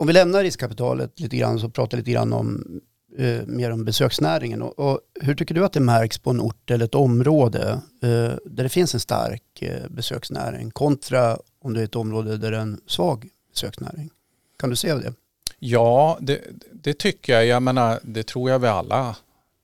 om 0.00 0.06
vi 0.06 0.12
lämnar 0.12 0.42
riskkapitalet 0.42 1.20
lite 1.20 1.36
grann 1.36 1.60
så 1.60 1.70
pratar 1.70 1.98
lite 1.98 2.10
grann 2.10 2.32
om 2.32 2.80
eh, 3.18 3.46
mer 3.46 3.70
om 3.70 3.84
besöksnäringen. 3.84 4.62
Och, 4.62 4.78
och, 4.78 5.00
hur 5.20 5.34
tycker 5.34 5.54
du 5.54 5.64
att 5.64 5.72
det 5.72 5.80
märks 5.80 6.18
på 6.18 6.30
en 6.30 6.40
ort 6.40 6.70
eller 6.70 6.84
ett 6.84 6.94
område 6.94 7.80
eh, 8.02 8.08
där 8.44 8.62
det 8.62 8.68
finns 8.68 8.94
en 8.94 9.00
stark 9.00 9.62
eh, 9.62 9.88
besöksnäring 9.90 10.70
kontra 10.70 11.38
om 11.62 11.74
det 11.74 11.80
är 11.80 11.84
ett 11.84 11.96
område 11.96 12.36
där 12.36 12.50
det 12.50 12.56
är 12.56 12.60
en 12.60 12.80
svag 12.86 13.28
besöksnäring? 13.52 14.10
Kan 14.58 14.70
du 14.70 14.76
se 14.76 14.94
det? 14.94 15.14
Ja, 15.58 16.18
det, 16.20 16.40
det 16.72 16.98
tycker 16.98 17.32
jag. 17.32 17.46
Jag 17.46 17.62
menar, 17.62 18.00
det 18.02 18.22
tror 18.22 18.50
jag 18.50 18.58
vi 18.58 18.68
alla 18.68 19.16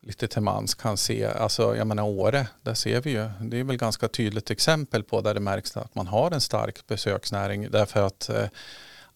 lite 0.03 0.29
till 0.29 0.43
mans 0.43 0.75
kan 0.75 0.97
se. 0.97 1.25
Alltså, 1.25 1.77
jag 1.77 1.87
menar 1.87 2.03
Åre, 2.03 2.47
där 2.63 2.75
ser 2.75 3.01
vi 3.01 3.11
ju, 3.11 3.31
det 3.41 3.61
är 3.61 3.65
väl 3.65 3.77
ganska 3.77 4.09
tydligt 4.09 4.51
exempel 4.51 5.03
på 5.03 5.21
där 5.21 5.35
det 5.35 5.41
märks 5.41 5.77
att 5.77 5.95
man 5.95 6.07
har 6.07 6.31
en 6.31 6.41
stark 6.41 6.87
besöksnäring 6.87 7.71
därför 7.71 8.07
att 8.07 8.29
eh, 8.29 8.45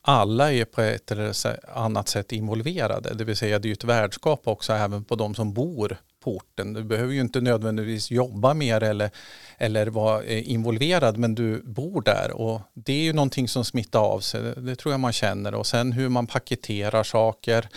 alla 0.03 0.53
är 0.53 0.65
på 0.65 0.81
ett 0.81 1.11
eller 1.11 1.35
annat 1.79 2.09
sätt 2.09 2.33
involverade. 2.33 3.15
Det 3.15 3.25
vill 3.25 3.37
säga 3.37 3.59
det 3.59 3.69
är 3.69 3.73
ett 3.73 3.85
värdskap 3.85 4.43
också 4.45 4.73
även 4.73 5.05
på 5.05 5.17
de 5.17 5.35
som 5.35 5.53
bor 5.53 5.97
på 6.25 6.37
orten. 6.37 6.73
Du 6.73 6.85
behöver 6.85 7.13
ju 7.13 7.21
inte 7.21 7.41
nödvändigtvis 7.41 8.11
jobba 8.11 8.55
mer 8.55 8.83
eller, 8.83 9.11
eller 9.59 9.87
vara 9.87 10.23
eh, 10.23 10.51
involverad 10.51 11.19
men 11.19 11.35
du 11.35 11.63
bor 11.63 12.03
där 12.03 12.31
och 12.31 12.61
det 12.75 12.93
är 12.93 13.03
ju 13.03 13.13
någonting 13.13 13.49
som 13.49 13.65
smittar 13.65 14.01
av 14.01 14.21
sig. 14.21 14.43
Det 14.57 14.77
tror 14.77 14.93
jag 14.93 15.01
man 15.01 15.13
känner 15.13 15.55
och 15.55 15.67
sen 15.67 15.93
hur 15.93 16.09
man 16.09 16.27
paketerar 16.27 17.03
saker. 17.03 17.69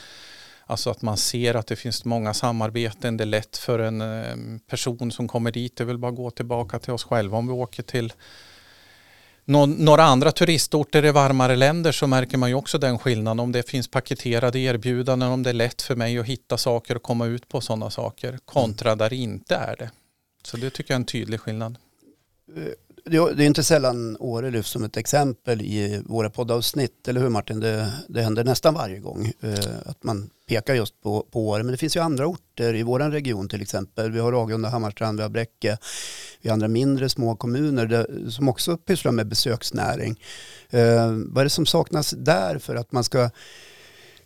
Alltså 0.66 0.90
att 0.90 1.02
man 1.02 1.18
ser 1.18 1.56
att 1.56 1.68
det 1.68 1.76
finns 1.76 2.06
många 2.06 2.34
samarbeten. 2.34 3.18
Det 3.18 3.24
är 3.24 3.26
lätt 3.26 3.58
för 3.58 3.80
en 3.80 4.02
eh, 4.02 4.60
person 4.68 5.12
som 5.12 5.28
kommer 5.28 5.52
dit. 5.52 5.78
Det 5.78 5.86
vill 5.86 5.98
bara 5.98 6.12
gå 6.12 6.32
tillbaka 6.32 6.80
till 6.80 6.94
oss 6.94 7.04
själva 7.04 7.38
om 7.38 7.48
vi 7.48 7.54
åker 7.54 7.84
till 7.84 8.14
några 9.46 10.04
andra 10.04 10.32
turistorter 10.32 11.06
i 11.06 11.12
varmare 11.12 11.56
länder 11.56 11.92
så 11.92 12.08
märker 12.08 12.38
man 12.38 12.50
ju 12.50 12.56
också 12.56 12.78
den 12.78 13.00
skillnaden. 13.00 13.40
Om 13.40 13.52
det 13.52 13.70
finns 13.70 13.88
paketerade 13.88 14.60
erbjudanden, 14.60 15.30
om 15.30 15.44
det 15.44 15.50
är 15.50 15.54
lätt 15.54 15.82
för 15.82 15.96
mig 15.96 16.20
att 16.20 16.26
hitta 16.26 16.58
saker 16.58 16.96
och 16.96 17.04
komma 17.04 17.26
ut 17.26 17.48
på 17.48 17.62
sådana 17.62 17.90
saker 17.90 18.40
kontra 18.46 18.96
där 18.96 19.10
det 19.10 19.16
inte 19.16 19.56
är 19.56 19.76
det. 19.76 19.92
Så 20.44 20.58
det 20.58 20.70
tycker 20.70 20.92
jag 20.94 20.96
är 20.96 21.00
en 21.00 21.06
tydlig 21.06 21.40
skillnad. 21.40 21.78
Det 23.06 23.18
är 23.18 23.42
inte 23.42 23.64
sällan 23.64 24.18
Åre 24.20 24.52
lyfts 24.52 24.72
som 24.72 24.84
ett 24.84 24.98
exempel 24.98 25.62
i 25.62 26.02
våra 26.06 26.30
poddavsnitt, 26.30 27.08
eller 27.08 27.22
hur 27.22 27.30
Martin? 27.30 27.60
Det, 27.60 27.94
det 28.08 28.22
händer 28.22 28.44
nästan 28.44 28.74
varje 28.74 29.00
gång 29.00 29.32
eh, 29.42 29.54
att 29.86 30.04
man 30.04 30.30
pekar 30.48 30.74
just 30.74 31.02
på, 31.02 31.26
på 31.32 31.48
Åre. 31.48 31.64
Men 31.64 31.72
det 31.72 31.78
finns 31.78 31.96
ju 31.96 32.00
andra 32.00 32.28
orter 32.28 32.74
i 32.76 32.84
vår 32.84 33.00
region 33.00 33.50
till 33.50 33.62
exempel. 33.62 34.12
Vi 34.12 34.20
har 34.20 34.32
Ragunda, 34.32 34.70
Hammarstrand, 34.70 35.20
vi 35.20 35.24
har 35.24 35.30
Bräcke. 35.30 35.78
Vi 36.42 36.50
har 36.50 36.54
andra 36.54 36.68
mindre 36.68 37.10
små 37.10 37.36
kommuner 37.36 37.86
där, 37.86 38.30
som 38.30 38.50
också 38.50 38.78
pysslar 38.78 39.12
med 39.12 39.28
besöksnäring. 39.28 40.20
Eh, 40.70 41.12
vad 41.12 41.42
är 41.42 41.44
det 41.44 41.50
som 41.50 41.66
saknas 41.66 42.14
där 42.18 42.60
för 42.60 42.76
att 42.76 42.92
man 42.92 43.04
ska 43.04 43.30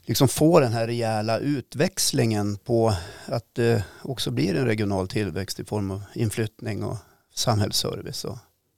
liksom 0.05 0.27
få 0.27 0.59
den 0.59 0.73
här 0.73 0.87
rejäla 0.87 1.39
utväxlingen 1.39 2.57
på 2.57 2.93
att 3.25 3.55
det 3.55 3.83
också 4.01 4.31
blir 4.31 4.55
en 4.55 4.65
regional 4.65 5.07
tillväxt 5.07 5.59
i 5.59 5.65
form 5.65 5.91
av 5.91 6.01
inflyttning 6.13 6.83
och 6.83 6.97
samhällsservice 7.35 8.25
och 8.25 8.37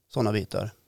sådana 0.09 0.33
bitar. 0.33 0.78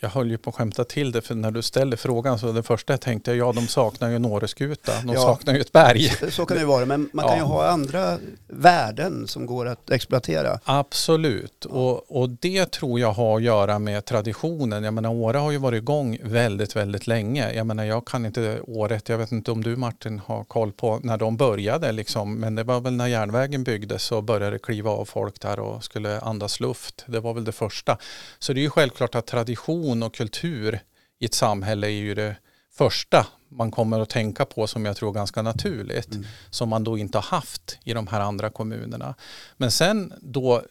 Jag 0.00 0.08
höll 0.08 0.30
ju 0.30 0.38
på 0.38 0.50
att 0.50 0.56
skämta 0.56 0.84
till 0.84 1.12
det 1.12 1.20
för 1.20 1.34
när 1.34 1.50
du 1.50 1.62
ställde 1.62 1.96
frågan 1.96 2.38
så 2.38 2.52
det 2.52 2.62
första 2.62 2.92
jag 2.92 3.00
tänkte 3.00 3.32
ja 3.32 3.52
de 3.52 3.66
saknar 3.66 4.08
ju 4.08 4.16
en 4.16 4.24
åreskuta, 4.24 4.92
de 5.04 5.12
ja, 5.12 5.20
saknar 5.20 5.54
ju 5.54 5.60
ett 5.60 5.72
berg. 5.72 6.08
Så 6.30 6.46
kan 6.46 6.56
det 6.56 6.64
vara 6.64 6.86
men 6.86 7.10
man 7.12 7.28
kan 7.28 7.36
ju 7.36 7.42
ha 7.42 7.66
andra 7.66 8.18
värden 8.46 9.26
som 9.26 9.46
går 9.46 9.66
att 9.66 9.90
exploatera. 9.90 10.60
Absolut 10.64 11.64
och, 11.64 12.20
och 12.20 12.30
det 12.30 12.70
tror 12.70 13.00
jag 13.00 13.12
har 13.12 13.36
att 13.36 13.42
göra 13.42 13.78
med 13.78 14.04
traditionen. 14.04 14.84
Jag 14.84 14.94
menar 14.94 15.10
Åre 15.10 15.38
har 15.38 15.50
ju 15.50 15.58
varit 15.58 15.82
igång 15.82 16.18
väldigt 16.22 16.76
väldigt 16.76 17.06
länge. 17.06 17.52
Jag 17.52 17.66
menar 17.66 17.84
jag 17.84 18.06
kan 18.06 18.26
inte 18.26 18.60
året, 18.60 19.08
jag 19.08 19.18
vet 19.18 19.32
inte 19.32 19.50
om 19.50 19.64
du 19.64 19.76
Martin 19.76 20.18
har 20.26 20.44
koll 20.44 20.72
på 20.72 21.00
när 21.02 21.16
de 21.16 21.36
började 21.36 21.92
liksom 21.92 22.40
men 22.40 22.54
det 22.54 22.64
var 22.64 22.80
väl 22.80 22.92
när 22.92 23.06
järnvägen 23.06 23.64
byggdes 23.64 24.02
så 24.02 24.22
började 24.22 24.50
det 24.50 24.58
kliva 24.58 24.90
av 24.90 25.04
folk 25.04 25.40
där 25.40 25.60
och 25.60 25.84
skulle 25.84 26.20
andas 26.20 26.60
luft. 26.60 27.04
Det 27.06 27.20
var 27.20 27.34
väl 27.34 27.44
det 27.44 27.52
första. 27.52 27.98
Så 28.38 28.52
det 28.52 28.60
är 28.60 28.62
ju 28.62 28.70
självklart 28.70 29.14
att 29.14 29.26
tradition 29.26 29.87
tradition 29.88 30.02
och 30.02 30.14
kultur 30.14 30.80
i 31.20 31.24
ett 31.24 31.34
samhälle 31.34 31.86
är 31.86 31.90
ju 31.90 32.14
det 32.14 32.36
första 32.70 33.26
man 33.50 33.70
kommer 33.70 34.00
att 34.00 34.10
tänka 34.10 34.44
på 34.44 34.66
som 34.66 34.84
jag 34.84 34.96
tror 34.96 35.12
ganska 35.12 35.42
naturligt. 35.42 36.14
Mm. 36.14 36.26
Som 36.50 36.68
man 36.68 36.84
då 36.84 36.98
inte 36.98 37.18
har 37.18 37.38
haft 37.38 37.78
i 37.84 37.94
de 37.94 38.06
här 38.06 38.20
andra 38.20 38.50
kommunerna. 38.50 39.14
Men 39.58 39.70
sen 39.70 40.12
då 40.20 40.62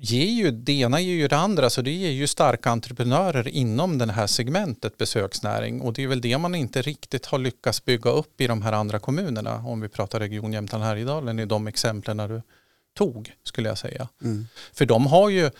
ger 0.00 0.30
ju, 0.30 0.50
det 0.50 0.72
ena 0.72 1.00
ger 1.00 1.14
ju 1.14 1.28
det 1.28 1.36
andra 1.36 1.70
så 1.70 1.82
det 1.82 1.90
ger 1.90 2.10
ju 2.10 2.26
starka 2.26 2.70
entreprenörer 2.70 3.48
inom 3.48 3.98
det 3.98 4.12
här 4.12 4.26
segmentet 4.26 4.98
besöksnäring 4.98 5.80
och 5.80 5.92
det 5.92 6.02
är 6.02 6.08
väl 6.08 6.20
det 6.20 6.38
man 6.38 6.54
inte 6.54 6.82
riktigt 6.82 7.26
har 7.26 7.38
lyckats 7.38 7.84
bygga 7.84 8.10
upp 8.10 8.40
i 8.40 8.46
de 8.46 8.62
här 8.62 8.72
andra 8.72 8.98
kommunerna 8.98 9.56
om 9.66 9.80
vi 9.80 9.88
pratar 9.88 10.20
region 10.20 10.52
Jämtland 10.52 10.84
Härjedalen 10.84 11.38
i 11.38 11.46
de 11.46 11.66
exemplen 11.66 12.16
du 12.16 12.42
tog 12.94 13.32
skulle 13.44 13.68
jag 13.68 13.78
säga. 13.78 14.08
Mm. 14.22 14.46
För 14.72 14.86
de 14.86 15.06
har 15.06 15.30
ju 15.30 15.50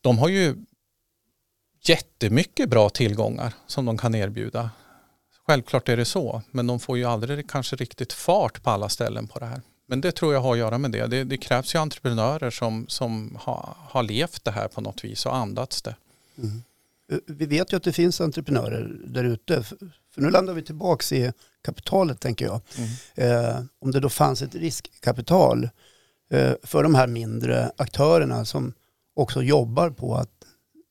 de 0.00 0.18
har 0.18 0.28
ju 0.28 0.54
jättemycket 1.88 2.68
bra 2.68 2.88
tillgångar 2.88 3.54
som 3.66 3.84
de 3.84 3.98
kan 3.98 4.14
erbjuda. 4.14 4.70
Självklart 5.46 5.88
är 5.88 5.96
det 5.96 6.04
så, 6.04 6.42
men 6.50 6.66
de 6.66 6.80
får 6.80 6.98
ju 6.98 7.04
aldrig 7.04 7.50
kanske 7.50 7.76
riktigt 7.76 8.12
fart 8.12 8.62
på 8.62 8.70
alla 8.70 8.88
ställen 8.88 9.26
på 9.26 9.38
det 9.38 9.46
här. 9.46 9.62
Men 9.86 10.00
det 10.00 10.12
tror 10.12 10.34
jag 10.34 10.40
har 10.40 10.52
att 10.52 10.58
göra 10.58 10.78
med 10.78 10.90
det. 10.90 11.06
Det, 11.06 11.24
det 11.24 11.36
krävs 11.36 11.74
ju 11.74 11.78
entreprenörer 11.78 12.50
som, 12.50 12.86
som 12.88 13.38
har, 13.40 13.76
har 13.88 14.02
levt 14.02 14.44
det 14.44 14.50
här 14.50 14.68
på 14.68 14.80
något 14.80 15.04
vis 15.04 15.26
och 15.26 15.36
andats 15.36 15.82
det. 15.82 15.96
Mm. 16.38 16.62
Eh, 17.12 17.18
vi 17.26 17.46
vet 17.46 17.72
ju 17.72 17.76
att 17.76 17.82
det 17.82 17.92
finns 17.92 18.20
entreprenörer 18.20 18.96
där 19.06 19.24
ute. 19.24 19.62
För 20.14 20.20
nu 20.20 20.30
landar 20.30 20.54
vi 20.54 20.62
tillbaka 20.62 21.16
i 21.16 21.32
kapitalet 21.64 22.20
tänker 22.20 22.44
jag. 22.44 22.60
Mm. 22.78 22.90
Eh, 23.14 23.60
om 23.80 23.90
det 23.90 24.00
då 24.00 24.08
fanns 24.08 24.42
ett 24.42 24.54
riskkapital 24.54 25.68
eh, 26.30 26.52
för 26.62 26.82
de 26.82 26.94
här 26.94 27.06
mindre 27.06 27.72
aktörerna 27.76 28.44
som 28.44 28.72
också 29.14 29.42
jobbar 29.42 29.90
på 29.90 30.14
att 30.14 30.33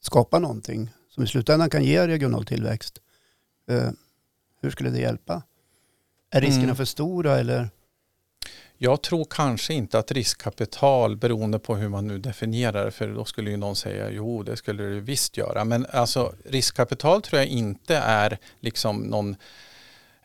skapa 0.05 0.39
någonting 0.39 0.91
som 1.09 1.23
i 1.23 1.27
slutändan 1.27 1.69
kan 1.69 1.83
ge 1.83 2.07
regional 2.07 2.45
tillväxt. 2.45 2.99
Eh, 3.69 3.89
hur 4.61 4.71
skulle 4.71 4.89
det 4.89 4.99
hjälpa? 4.99 5.43
Är 6.31 6.41
riskerna 6.41 6.63
mm. 6.63 6.75
för 6.75 6.85
stora 6.85 7.39
eller? 7.39 7.69
Jag 8.77 9.01
tror 9.01 9.27
kanske 9.29 9.73
inte 9.73 9.99
att 9.99 10.11
riskkapital 10.11 11.17
beroende 11.17 11.59
på 11.59 11.75
hur 11.75 11.89
man 11.89 12.07
nu 12.07 12.17
definierar 12.17 12.85
det 12.85 12.91
för 12.91 13.07
då 13.07 13.25
skulle 13.25 13.51
ju 13.51 13.57
någon 13.57 13.75
säga 13.75 14.09
jo 14.09 14.43
det 14.43 14.57
skulle 14.57 14.83
det 14.83 14.99
visst 14.99 15.37
göra 15.37 15.65
men 15.65 15.85
alltså 15.91 16.35
riskkapital 16.45 17.21
tror 17.21 17.39
jag 17.39 17.49
inte 17.49 17.95
är 17.97 18.37
liksom 18.59 18.97
någon 18.97 19.35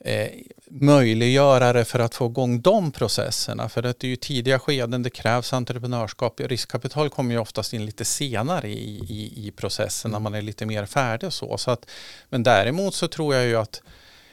eh, 0.00 0.28
möjliggörare 0.70 1.84
för 1.84 1.98
att 1.98 2.14
få 2.14 2.26
igång 2.26 2.60
de 2.60 2.92
processerna. 2.92 3.68
För 3.68 3.82
att 3.82 4.00
det 4.00 4.06
är 4.06 4.08
ju 4.08 4.16
tidiga 4.16 4.58
skeden, 4.58 5.02
det 5.02 5.10
krävs 5.10 5.52
entreprenörskap. 5.52 6.40
Riskkapital 6.40 7.10
kommer 7.10 7.34
ju 7.34 7.40
oftast 7.40 7.72
in 7.72 7.86
lite 7.86 8.04
senare 8.04 8.68
i, 8.68 8.98
i, 9.08 9.46
i 9.46 9.50
processen 9.50 10.10
när 10.10 10.18
man 10.18 10.34
är 10.34 10.42
lite 10.42 10.66
mer 10.66 10.86
färdig 10.86 11.26
och 11.26 11.32
så. 11.32 11.58
så 11.58 11.70
att, 11.70 11.90
men 12.28 12.42
däremot 12.42 12.94
så 12.94 13.08
tror 13.08 13.34
jag 13.34 13.46
ju 13.46 13.56
att 13.56 13.82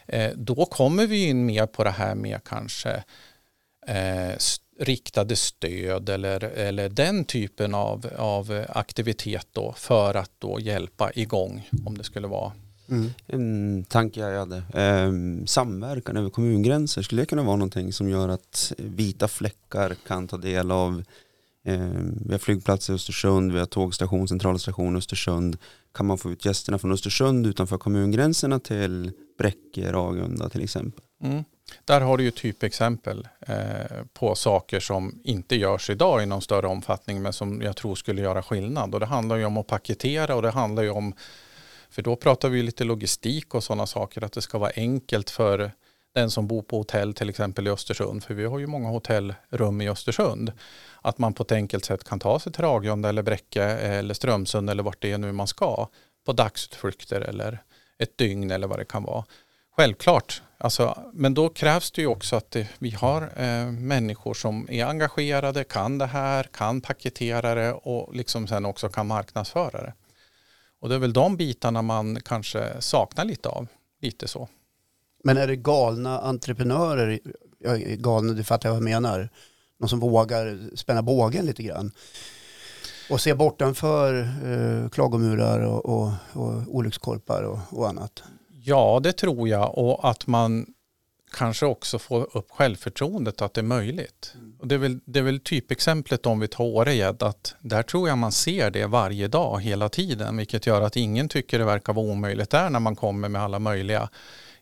eh, 0.07 0.31
då 0.35 0.65
kommer 0.65 1.07
vi 1.07 1.25
in 1.25 1.45
mer 1.45 1.65
på 1.65 1.83
det 1.83 1.91
här 1.91 2.15
med 2.15 2.43
kanske 2.43 3.03
eh, 3.87 4.35
riktade 4.79 5.35
stöd 5.35 6.09
eller, 6.09 6.43
eller 6.43 6.89
den 6.89 7.25
typen 7.25 7.75
av, 7.75 8.09
av 8.17 8.65
aktivitet 8.69 9.47
då 9.51 9.73
för 9.77 10.15
att 10.15 10.31
då 10.39 10.59
hjälpa 10.59 11.11
igång 11.15 11.69
om 11.85 11.97
det 11.97 12.03
skulle 12.03 12.27
vara 12.27 12.51
Mm. 12.89 13.09
En 13.27 13.83
tanke 13.83 14.19
jag 14.19 14.39
hade. 14.39 14.57
Eh, 14.57 15.11
samverkan 15.45 16.17
över 16.17 16.29
kommungränser, 16.29 17.01
skulle 17.01 17.21
det 17.21 17.25
kunna 17.25 17.43
vara 17.43 17.55
någonting 17.55 17.93
som 17.93 18.09
gör 18.09 18.29
att 18.29 18.73
vita 18.77 19.27
fläckar 19.27 19.95
kan 20.07 20.27
ta 20.27 20.37
del 20.37 20.71
av 20.71 21.03
eh, 21.65 21.79
vi 22.25 22.31
har 22.31 22.39
flygplats 22.39 22.89
i 22.89 22.93
Östersund, 22.93 23.51
vi 23.51 23.59
har 23.59 23.65
tågstation, 23.65 24.27
centralstation 24.27 24.95
Östersund. 24.95 25.57
Kan 25.93 26.05
man 26.05 26.17
få 26.17 26.31
ut 26.31 26.45
gästerna 26.45 26.77
från 26.77 26.91
Östersund 26.91 27.47
utanför 27.47 27.77
kommungränserna 27.77 28.59
till 28.59 29.11
Bräcke, 29.37 29.91
Ragunda 29.91 30.49
till 30.49 30.63
exempel? 30.63 31.03
Mm. 31.23 31.43
Där 31.85 32.01
har 32.01 32.17
du 32.17 32.23
ju 32.23 32.31
typexempel 32.31 33.27
eh, 33.39 33.55
på 34.13 34.35
saker 34.35 34.79
som 34.79 35.19
inte 35.23 35.55
görs 35.55 35.89
idag 35.89 36.23
i 36.23 36.25
någon 36.25 36.41
större 36.41 36.67
omfattning 36.67 37.21
men 37.21 37.33
som 37.33 37.61
jag 37.61 37.75
tror 37.75 37.95
skulle 37.95 38.21
göra 38.21 38.43
skillnad. 38.43 38.93
Och 38.93 38.99
det 38.99 39.05
handlar 39.05 39.35
ju 39.35 39.45
om 39.45 39.57
att 39.57 39.67
paketera 39.67 40.35
och 40.35 40.41
det 40.41 40.51
handlar 40.51 40.83
ju 40.83 40.89
om 40.89 41.13
för 41.95 42.01
då 42.01 42.15
pratar 42.15 42.49
vi 42.49 42.63
lite 42.63 42.83
logistik 42.83 43.55
och 43.55 43.63
sådana 43.63 43.85
saker, 43.85 44.23
att 44.23 44.31
det 44.31 44.41
ska 44.41 44.57
vara 44.57 44.71
enkelt 44.75 45.29
för 45.29 45.71
den 46.15 46.31
som 46.31 46.47
bor 46.47 46.61
på 46.61 46.77
hotell 46.77 47.13
till 47.13 47.29
exempel 47.29 47.67
i 47.67 47.69
Östersund, 47.69 48.23
för 48.23 48.33
vi 48.33 48.45
har 48.45 48.59
ju 48.59 48.67
många 48.67 48.89
hotellrum 48.89 49.81
i 49.81 49.89
Östersund, 49.89 50.51
att 51.01 51.17
man 51.17 51.33
på 51.33 51.43
ett 51.43 51.51
enkelt 51.51 51.85
sätt 51.85 52.03
kan 52.03 52.19
ta 52.19 52.39
sig 52.39 52.53
till 52.53 52.63
Ragunda 52.63 53.09
eller 53.09 53.21
Bräcke 53.21 53.63
eller 53.63 54.13
Strömsund 54.13 54.69
eller 54.69 54.83
vart 54.83 55.01
det 55.01 55.11
är 55.11 55.17
nu 55.17 55.31
man 55.31 55.47
ska 55.47 55.87
på 56.25 56.33
dagsutflykter 56.33 57.21
eller 57.21 57.63
ett 57.97 58.17
dygn 58.17 58.51
eller 58.51 58.67
vad 58.67 58.79
det 58.79 58.85
kan 58.85 59.03
vara. 59.03 59.25
Självklart, 59.77 60.41
alltså, 60.57 60.97
men 61.13 61.33
då 61.33 61.49
krävs 61.49 61.91
det 61.91 62.01
ju 62.01 62.07
också 62.07 62.35
att 62.35 62.51
det, 62.51 62.67
vi 62.79 62.91
har 62.91 63.21
eh, 63.21 63.71
människor 63.71 64.33
som 64.33 64.67
är 64.69 64.85
engagerade, 64.85 65.63
kan 65.63 65.97
det 65.97 66.05
här, 66.05 66.43
kan 66.43 66.81
paketera 66.81 67.55
det 67.55 67.73
och 67.73 68.15
liksom 68.15 68.47
sen 68.47 68.65
också 68.65 68.89
kan 68.89 69.07
marknadsföra 69.07 69.81
det. 69.81 69.93
Och 70.85 70.89
det 70.89 70.95
är 70.95 70.99
väl 70.99 71.13
de 71.13 71.37
bitarna 71.37 71.81
man 71.81 72.21
kanske 72.25 72.81
saknar 72.81 73.25
lite 73.25 73.49
av. 73.49 73.67
Lite 74.01 74.27
så. 74.27 74.47
Men 75.23 75.37
är 75.37 75.47
det 75.47 75.55
galna 75.55 76.19
entreprenörer, 76.19 77.19
galna, 77.95 78.33
du 78.33 78.43
fattar 78.43 78.69
vad 78.69 78.75
jag 78.75 78.83
menar, 78.83 79.29
någon 79.79 79.89
som 79.89 79.99
vågar 79.99 80.75
spänna 80.75 81.01
bågen 81.01 81.45
lite 81.45 81.63
grann 81.63 81.91
och 83.09 83.21
se 83.21 83.33
bortanför 83.33 84.13
eh, 84.45 84.89
klagomurar 84.89 85.59
och, 85.59 85.85
och, 85.85 86.11
och 86.33 86.53
olyckskorpar 86.67 87.43
och, 87.43 87.59
och 87.69 87.89
annat? 87.89 88.23
Ja, 88.63 88.99
det 89.03 89.13
tror 89.13 89.47
jag 89.47 89.77
och 89.77 90.09
att 90.09 90.27
man 90.27 90.65
kanske 91.33 91.65
också 91.65 91.99
få 91.99 92.23
upp 92.23 92.51
självförtroendet 92.51 93.41
att 93.41 93.53
det 93.53 93.61
är 93.61 93.65
möjligt. 93.65 94.33
Mm. 94.35 94.55
Och 94.59 94.67
det, 94.67 94.75
är 94.75 94.79
väl, 94.79 94.99
det 95.05 95.19
är 95.19 95.23
väl 95.23 95.39
typexemplet 95.39 96.25
om 96.25 96.39
vi 96.39 96.47
tar 96.47 96.63
Årejädd 96.63 97.23
att 97.23 97.55
där 97.59 97.83
tror 97.83 98.09
jag 98.09 98.17
man 98.17 98.31
ser 98.31 98.71
det 98.71 98.85
varje 98.85 99.27
dag 99.27 99.61
hela 99.61 99.89
tiden 99.89 100.37
vilket 100.37 100.67
gör 100.67 100.81
att 100.81 100.95
ingen 100.95 101.29
tycker 101.29 101.59
det 101.59 101.65
verkar 101.65 101.93
vara 101.93 102.05
omöjligt 102.05 102.49
där 102.49 102.69
när 102.69 102.79
man 102.79 102.95
kommer 102.95 103.29
med 103.29 103.41
alla 103.41 103.59
möjliga 103.59 104.09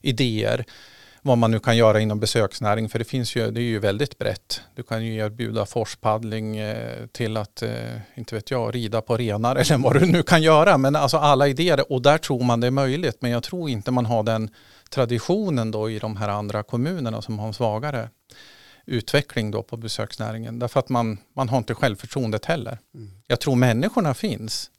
idéer 0.02 0.66
vad 1.26 1.38
man 1.38 1.52
nu 1.52 1.60
kan 1.60 1.78
göra 1.78 2.00
inom 2.00 2.20
besöksnäring 2.20 2.90
för 2.90 3.00
det 3.00 3.06
finns 3.06 3.36
ju, 3.36 3.52
det 3.52 3.62
är 3.62 3.64
ju 3.64 3.80
väldigt 3.80 4.18
brett. 4.18 4.62
Du 4.76 4.84
kan 4.84 5.06
ju 5.06 5.16
erbjuda 5.16 5.66
forspaddling 5.66 6.58
eh, 6.58 7.08
till 7.12 7.38
att, 7.38 7.62
eh, 7.62 7.72
inte 8.16 8.36
vet 8.36 8.52
jag, 8.52 8.76
rida 8.76 9.02
på 9.02 9.18
renar 9.18 9.56
eller 9.56 9.78
vad 9.78 10.00
du 10.00 10.06
nu 10.06 10.24
kan 10.24 10.42
göra. 10.42 10.78
Men 10.78 10.96
alltså 10.96 11.18
alla 11.18 11.48
idéer 11.48 11.92
och 11.92 12.02
där 12.02 12.18
tror 12.18 12.44
man 12.44 12.60
det 12.60 12.68
är 12.68 12.72
möjligt 12.72 13.18
men 13.20 13.32
jag 13.32 13.44
tror 13.44 13.70
inte 13.70 13.92
man 13.92 14.06
har 14.06 14.24
den 14.24 14.50
traditionen 14.94 15.72
då 15.72 15.90
i 15.90 16.00
de 16.00 16.18
här 16.18 16.30
andra 16.30 16.64
kommunerna 16.64 17.22
som 17.22 17.40
har 17.40 17.48
en 17.48 17.54
svagare 17.54 18.10
utveckling 18.86 19.52
då 19.52 19.64
på 19.64 19.78
besöksnäringen. 19.78 20.60
Därför 20.60 20.80
att 20.80 20.90
man, 20.90 21.18
man 21.34 21.50
har 21.50 21.58
inte 21.58 21.76
självförtroendet 21.76 22.46
heller. 22.46 22.80
Mm. 22.94 23.12
Jag 23.28 23.40
tror 23.40 23.56
människorna 23.56 24.14
finns. 24.14 24.72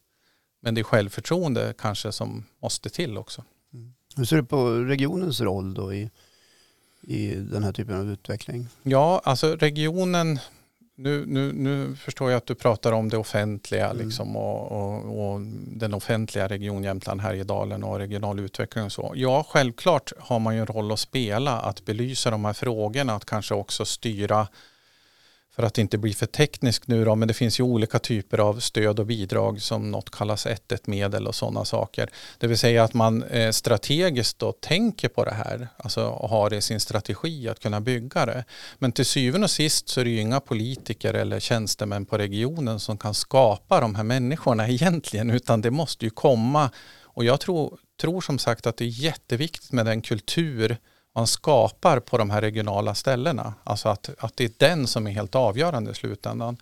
Men 0.62 0.74
det 0.74 0.80
är 0.80 0.82
självförtroende 0.82 1.74
kanske 1.78 2.12
som 2.12 2.44
måste 2.62 2.90
till 2.90 3.18
också. 3.18 3.44
Hur 4.16 4.24
ser 4.24 4.36
du 4.36 4.44
på 4.44 4.70
regionens 4.70 5.40
roll 5.40 5.74
då 5.74 5.94
i, 5.94 6.10
i 7.02 7.34
den 7.34 7.64
här 7.64 7.72
typen 7.72 7.96
av 7.96 8.10
utveckling? 8.10 8.68
Ja, 8.82 9.20
alltså 9.24 9.56
regionen, 9.56 10.38
nu, 10.96 11.24
nu, 11.26 11.52
nu 11.52 11.96
förstår 11.96 12.30
jag 12.30 12.38
att 12.38 12.46
du 12.46 12.54
pratar 12.54 12.92
om 12.92 13.08
det 13.08 13.16
offentliga 13.16 13.90
Mm. 13.90 14.06
liksom 14.06 14.36
och, 14.36 14.72
och, 14.72 15.32
och 15.32 15.40
den 15.66 15.94
offentliga 15.94 16.48
region 16.48 16.84
Jämtland, 16.84 17.20
Härjedalen 17.20 17.84
och 17.84 17.98
regional 17.98 18.40
utveckling 18.40 18.84
och 18.84 18.92
så. 18.92 19.12
Ja, 19.16 19.46
självklart 19.48 20.12
har 20.18 20.38
man 20.38 20.54
ju 20.54 20.60
en 20.60 20.66
roll 20.66 20.92
att 20.92 21.00
spela, 21.00 21.58
att 21.58 21.84
belysa 21.84 22.30
de 22.30 22.44
här 22.44 22.52
frågorna, 22.52 23.14
att 23.14 23.24
kanske 23.24 23.54
också 23.54 23.84
styra 23.84 24.48
för 25.56 25.62
att 25.62 25.78
inte 25.78 25.98
bli 25.98 26.14
för 26.14 26.26
teknisk 26.26 26.86
nu 26.86 27.04
då, 27.04 27.14
men 27.14 27.28
det 27.28 27.34
finns 27.34 27.60
ju 27.60 27.64
olika 27.64 27.98
typer 27.98 28.38
av 28.38 28.60
stöd 28.60 29.00
och 29.00 29.06
bidrag 29.06 29.62
som 29.62 29.90
något 29.90 30.10
kallas 30.10 30.46
1-1-medel 30.46 31.26
och 31.26 31.34
sådana 31.34 31.64
saker. 31.64 32.10
Det 32.38 32.46
vill 32.46 32.58
säga 32.58 32.84
att 32.84 32.94
man 32.94 33.22
eh, 33.22 33.50
strategiskt 33.50 34.38
då 34.38 34.52
tänker 34.52 35.08
på 35.08 35.24
det 35.24 35.34
här, 35.34 35.68
alltså 35.76 36.10
har 36.10 36.50
det 36.50 36.56
i 36.56 36.62
sin 36.62 36.80
strategi 36.80 37.48
att 37.48 37.60
kunna 37.60 37.80
bygga 37.80 38.26
det. 38.26 38.44
Men 38.78 38.92
till 38.92 39.06
syvende 39.06 39.44
och 39.44 39.50
sist 39.50 39.88
så 39.88 40.00
är 40.00 40.04
det 40.04 40.10
ju 40.10 40.20
inga 40.20 40.40
politiker 40.40 41.14
eller 41.14 41.40
tjänstemän 41.40 42.06
på 42.06 42.18
regionen 42.18 42.80
som 42.80 42.98
kan 42.98 43.14
skapa 43.14 43.80
de 43.80 43.94
här 43.94 44.04
människorna 44.04 44.68
egentligen, 44.68 45.30
utan 45.30 45.60
det 45.60 45.70
måste 45.70 46.04
ju 46.04 46.10
komma. 46.10 46.70
Och 47.02 47.24
jag 47.24 47.40
tror, 47.40 47.78
tror 48.00 48.20
som 48.20 48.38
sagt 48.38 48.66
att 48.66 48.76
det 48.76 48.84
är 48.84 48.88
jätteviktigt 48.88 49.72
med 49.72 49.86
den 49.86 50.02
kultur 50.02 50.78
man 51.14 51.26
skapar 51.26 52.00
på 52.00 52.18
de 52.18 52.30
här 52.30 52.40
regionala 52.40 52.94
ställena. 52.94 53.54
Alltså 53.64 53.88
att, 53.88 54.10
att 54.18 54.36
det 54.36 54.44
är 54.44 54.50
den 54.56 54.86
som 54.86 55.06
är 55.06 55.10
helt 55.10 55.34
avgörande 55.34 55.90
i 55.90 55.94
slutändan. 55.94 56.56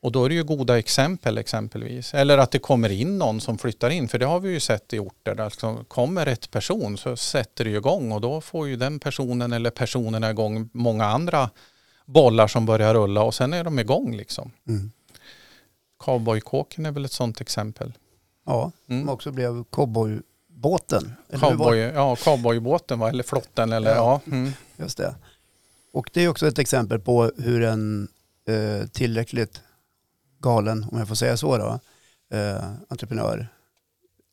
Och 0.00 0.12
då 0.12 0.24
är 0.24 0.28
det 0.28 0.34
ju 0.34 0.44
goda 0.44 0.78
exempel 0.78 1.38
exempelvis. 1.38 2.14
Eller 2.14 2.38
att 2.38 2.50
det 2.50 2.58
kommer 2.58 2.88
in 2.90 3.18
någon 3.18 3.40
som 3.40 3.58
flyttar 3.58 3.90
in. 3.90 4.08
För 4.08 4.18
det 4.18 4.26
har 4.26 4.40
vi 4.40 4.50
ju 4.50 4.60
sett 4.60 4.92
i 4.92 4.98
orter. 4.98 5.34
Där 5.34 5.44
liksom 5.44 5.84
kommer 5.84 6.24
rätt 6.24 6.50
person 6.50 6.96
så 6.96 7.16
sätter 7.16 7.64
det 7.64 7.70
ju 7.70 7.76
igång. 7.76 8.12
Och 8.12 8.20
då 8.20 8.40
får 8.40 8.68
ju 8.68 8.76
den 8.76 8.98
personen 9.00 9.52
eller 9.52 9.70
personerna 9.70 10.30
igång 10.30 10.68
många 10.72 11.04
andra 11.04 11.50
bollar 12.04 12.46
som 12.48 12.66
börjar 12.66 12.94
rulla. 12.94 13.22
Och 13.22 13.34
sen 13.34 13.52
är 13.52 13.64
de 13.64 13.78
igång 13.78 14.16
liksom. 14.16 14.50
Mm. 14.68 14.90
Cowboykåken 15.98 16.86
är 16.86 16.90
väl 16.92 17.04
ett 17.04 17.12
sånt 17.12 17.40
exempel. 17.40 17.92
Ja, 18.46 18.72
Mm. 18.88 19.02
som 19.02 19.08
också 19.14 19.30
blev 19.32 19.64
cowboybåten. 19.64 20.22
Var 20.56 20.78
Cowboy, 21.40 21.78
ja, 21.78 22.16
cowboybåten 22.16 22.98
va? 22.98 23.08
eller 23.08 23.22
flotten 23.24 23.72
eller 23.72 23.90
Ja. 23.94 24.20
ja. 24.26 24.32
Mm. 24.32 24.52
Just 24.76 24.98
det. 24.98 25.14
Och 25.92 26.10
det 26.12 26.24
är 26.24 26.28
också 26.28 26.46
ett 26.46 26.58
exempel 26.58 26.98
på 27.00 27.30
hur 27.38 27.62
en 27.62 28.08
eh, 28.48 28.86
tillräckligt 28.88 29.60
galen, 30.40 30.86
om 30.92 30.98
jag 30.98 31.08
får 31.08 31.14
säga 31.14 31.36
så 31.36 31.58
då, 31.58 31.78
eh, 32.36 32.64
entreprenör 32.88 33.48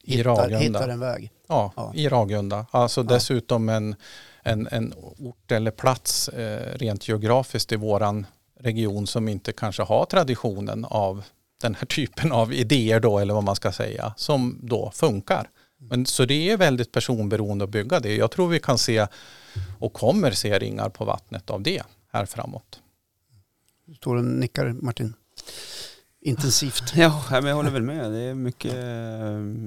I 0.04 0.18
hittar, 0.18 0.30
Ragunda. 0.36 0.60
hittar 0.60 0.90
en 0.90 1.00
väg. 1.00 1.32
Ja, 1.48 1.72
Ja. 1.76 1.92
i 1.96 2.10
Ragunda. 2.10 2.66
Alltså 2.72 3.04
dessutom 3.04 3.70
en, 3.70 3.96
en, 4.44 4.68
en 4.72 4.94
ort 5.20 5.52
eller 5.52 5.72
plats 5.72 6.28
eh, 6.30 6.76
rent 6.78 7.08
geografiskt 7.08 7.72
i 7.72 7.76
våran 7.76 8.26
region 8.60 9.08
som 9.08 9.28
inte 9.30 9.52
kanske 9.52 9.84
har 9.84 10.06
traditionen 10.06 10.86
av 10.86 11.24
den 11.62 11.76
här 11.76 11.86
typen 11.86 12.32
av 12.32 12.54
idéer 12.54 13.00
då 13.00 13.20
eller 13.20 13.34
vad 13.34 13.44
man 13.44 13.56
ska 13.56 13.72
säga 13.72 14.14
som 14.18 14.60
då 14.64 14.92
funkar. 14.94 15.50
Men, 15.90 16.06
så 16.06 16.26
det 16.26 16.50
är 16.50 16.58
väldigt 16.58 16.92
personberoende 16.92 17.64
att 17.64 17.70
bygga 17.70 18.00
det. 18.00 18.16
Jag 18.16 18.32
tror 18.32 18.48
vi 18.48 18.60
kan 18.60 18.78
se 18.78 19.08
och 19.80 19.94
kommer 19.94 20.32
se 20.32 20.60
ringar 20.60 20.90
på 20.90 21.06
vattnet 21.06 21.50
av 21.50 21.62
det 21.62 21.84
här 22.12 22.26
framåt. 22.26 22.80
Du 23.86 23.96
står 23.96 24.16
och 24.16 24.24
nickar 24.26 24.66
Martin. 24.82 25.14
Intensivt. 26.24 26.84
Ja, 26.96 27.24
men 27.32 27.46
jag 27.46 27.56
håller 27.56 27.70
väl 27.72 27.82
med. 27.82 28.12
Det 28.12 28.20
är 28.20 28.34
mycket, 28.34 28.76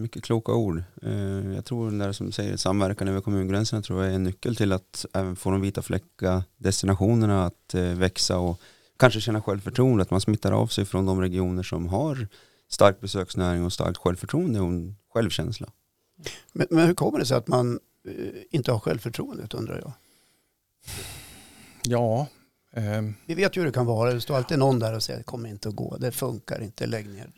mycket 0.03 0.24
kloka 0.24 0.53
ord. 0.53 0.83
Eh, 1.03 1.55
Jag 1.55 1.64
tror 1.64 1.87
den 1.90 1.98
där 1.98 2.12
som 2.12 2.33
säger 2.33 2.57
samverkan 2.57 3.09
över 3.09 3.20
kommungränserna 3.20 3.83
tror 3.83 4.03
jag 4.03 4.11
är 4.12 4.14
en 4.16 4.24
nyckel 4.24 4.57
till 4.57 4.72
att 4.72 5.07
även 5.12 5.37
få 5.37 5.50
de 5.50 5.61
vita 5.61 5.83
fläcka 5.83 6.44
destinationerna 6.57 7.44
att 7.46 7.74
eh, 7.74 7.83
växa 7.83 8.38
och 8.38 8.61
kanske 8.98 9.20
känna 9.20 9.42
självförtroende, 9.42 10.03
att 10.03 10.11
man 10.11 10.20
smittar 10.20 10.53
av 10.53 10.66
sig 10.66 10.85
från 10.85 11.07
de 11.07 11.20
regioner 11.20 11.62
som 11.62 11.88
har 11.88 12.29
stark 12.70 13.00
besöksnäring 13.00 13.64
och 13.64 13.72
starkt 13.72 13.98
självförtroende 13.98 14.61
och 14.61 14.72
självkänsla. 15.14 15.68
Men, 16.53 16.66
men 16.70 16.87
hur 16.87 16.94
kommer 16.94 17.18
det 17.18 17.27
sig 17.27 17.37
att 17.37 17.48
man 17.48 17.81
eh, 18.09 18.12
inte 18.50 18.72
har 18.72 18.79
självförtroendet 18.79 19.55
undrar 19.55 19.79
jag? 19.79 19.92
Ja, 21.83 22.27
eh, 22.72 23.03
Vi 23.27 23.35
vet 23.35 23.57
ju 23.57 23.61
hur 23.61 23.66
det 23.66 23.72
kan 23.72 23.87
vara. 23.87 24.12
Det 24.14 24.20
står 24.20 24.37
alltid 24.37 24.59
någon 24.59 24.79
där 24.79 24.94
och 24.94 25.03
säger 25.03 25.18
det 25.18 25.24
kommer 25.24 25.48
inte 25.48 25.68
att 25.68 25.74
gå. 25.77 25.96
Det 25.96 26.12
funkar 26.12 26.62
inte. 26.62 26.87
Lägg 26.87 27.09
ner. 27.09 27.31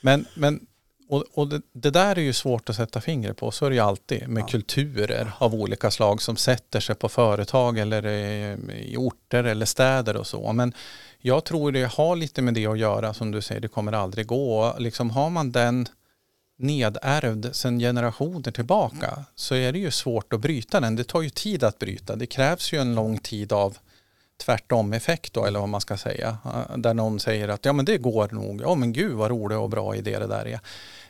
Men, 0.00 0.24
men 0.34 0.66
och, 1.08 1.24
och 1.34 1.48
det, 1.48 1.62
det 1.72 1.90
där 1.90 2.16
är 2.18 2.22
ju 2.22 2.32
svårt 2.32 2.68
att 2.68 2.76
sätta 2.76 3.00
fingret 3.00 3.36
på. 3.36 3.50
Så 3.50 3.66
är 3.66 3.70
det 3.70 3.76
ju 3.76 3.82
alltid 3.82 4.28
med 4.28 4.42
Ja. 4.42 4.46
kulturer 4.46 5.32
av 5.38 5.54
olika 5.54 5.90
slag 5.90 6.22
som 6.22 6.36
sätter 6.36 6.80
sig 6.80 6.94
på 6.94 7.08
företag 7.08 7.78
eller 7.78 8.06
i, 8.06 8.56
i 8.92 8.96
orter 8.96 9.44
eller 9.44 9.66
städer 9.66 10.16
och 10.16 10.26
så. 10.26 10.52
Men 10.52 10.72
jag 11.18 11.44
tror 11.44 11.72
det 11.72 11.84
har 11.92 12.16
lite 12.16 12.42
med 12.42 12.54
det 12.54 12.66
att 12.66 12.78
göra 12.78 13.14
som 13.14 13.30
du 13.30 13.40
säger, 13.42 13.60
det 13.60 13.68
kommer 13.68 13.92
aldrig 13.92 14.26
gå. 14.26 14.76
Liksom 14.78 15.10
har 15.10 15.30
man 15.30 15.52
den 15.52 15.86
nedärvd 16.62 17.54
sedan 17.54 17.78
generationer 17.78 18.50
tillbaka 18.50 19.24
så 19.34 19.54
är 19.54 19.72
det 19.72 19.78
ju 19.78 19.90
svårt 19.90 20.32
att 20.32 20.40
bryta 20.40 20.80
den. 20.80 20.96
Det 20.96 21.04
tar 21.04 21.22
ju 21.22 21.30
tid 21.30 21.64
att 21.64 21.78
bryta. 21.78 22.16
Det 22.16 22.26
krävs 22.26 22.72
ju 22.72 22.78
en 22.78 22.94
lång 22.94 23.18
tid 23.18 23.52
av 23.52 23.78
tvärtom 24.44 24.92
effekt 24.92 25.32
då, 25.32 25.44
eller 25.44 25.60
vad 25.60 25.68
man 25.68 25.80
ska 25.80 25.96
säga. 25.96 26.38
Där 26.76 26.94
någon 26.94 27.20
säger 27.20 27.48
att 27.48 27.64
ja 27.64 27.72
men 27.72 27.84
det 27.84 27.98
går 27.98 28.28
nog, 28.32 28.60
ja 28.62 28.74
men 28.74 28.92
gud 28.92 29.12
vad 29.12 29.30
rolig 29.30 29.58
och 29.58 29.70
bra 29.70 29.96
idé 29.96 30.18
det 30.18 30.26
där 30.26 30.46
är. 30.46 30.60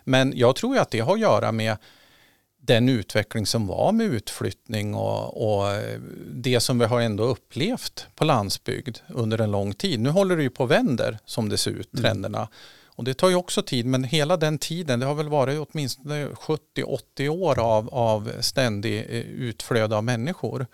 Men 0.05 0.33
jag 0.37 0.57
tror 0.57 0.75
ju 0.75 0.81
att 0.81 0.91
det 0.91 1.01
har 1.01 1.15
att 1.15 1.21
göra 1.21 1.53
med 1.53 1.77
den 2.61 2.89
utveckling 2.89 3.47
som 3.47 3.67
var 3.67 3.93
med 3.93 4.07
utflyttning 4.07 4.95
och, 4.95 5.63
och 5.63 5.83
det 6.27 6.61
som 6.61 6.79
vi 6.79 6.85
har 6.85 7.01
ändå 7.01 7.25
upplevt 7.25 8.07
på 8.15 8.25
landsbygd 8.25 8.99
under 9.09 9.41
en 9.41 9.51
lång 9.51 9.75
tid. 9.75 10.01
Nu 10.01 10.11
håller 10.11 10.37
det 10.37 10.43
ju 10.43 10.51
på 10.51 10.65
och 10.65 10.71
vänder 10.71 11.19
som 11.25 11.49
det 11.49 11.59
ser 11.59 11.71
ut, 11.71 11.93
Mm. 11.95 12.03
Och 12.95 13.05
det 13.05 13.15
tar 13.15 13.29
ju 13.29 13.35
också 13.35 13.63
tid, 13.63 13.87
men 13.87 14.05
hela 14.05 14.37
den 14.37 14.59
tiden, 14.59 15.01
det 15.01 15.07
har 15.07 15.15
väl 15.15 15.29
varit 15.29 15.69
åtminstone 15.71 16.27
70-80 16.27 17.29
år 17.29 17.59
av, 17.59 17.89
av 17.89 18.33
ständig 18.41 18.99
eh, 18.99 19.21
utflöde 19.21 19.97
av 19.97 20.05
människor. 20.05 20.67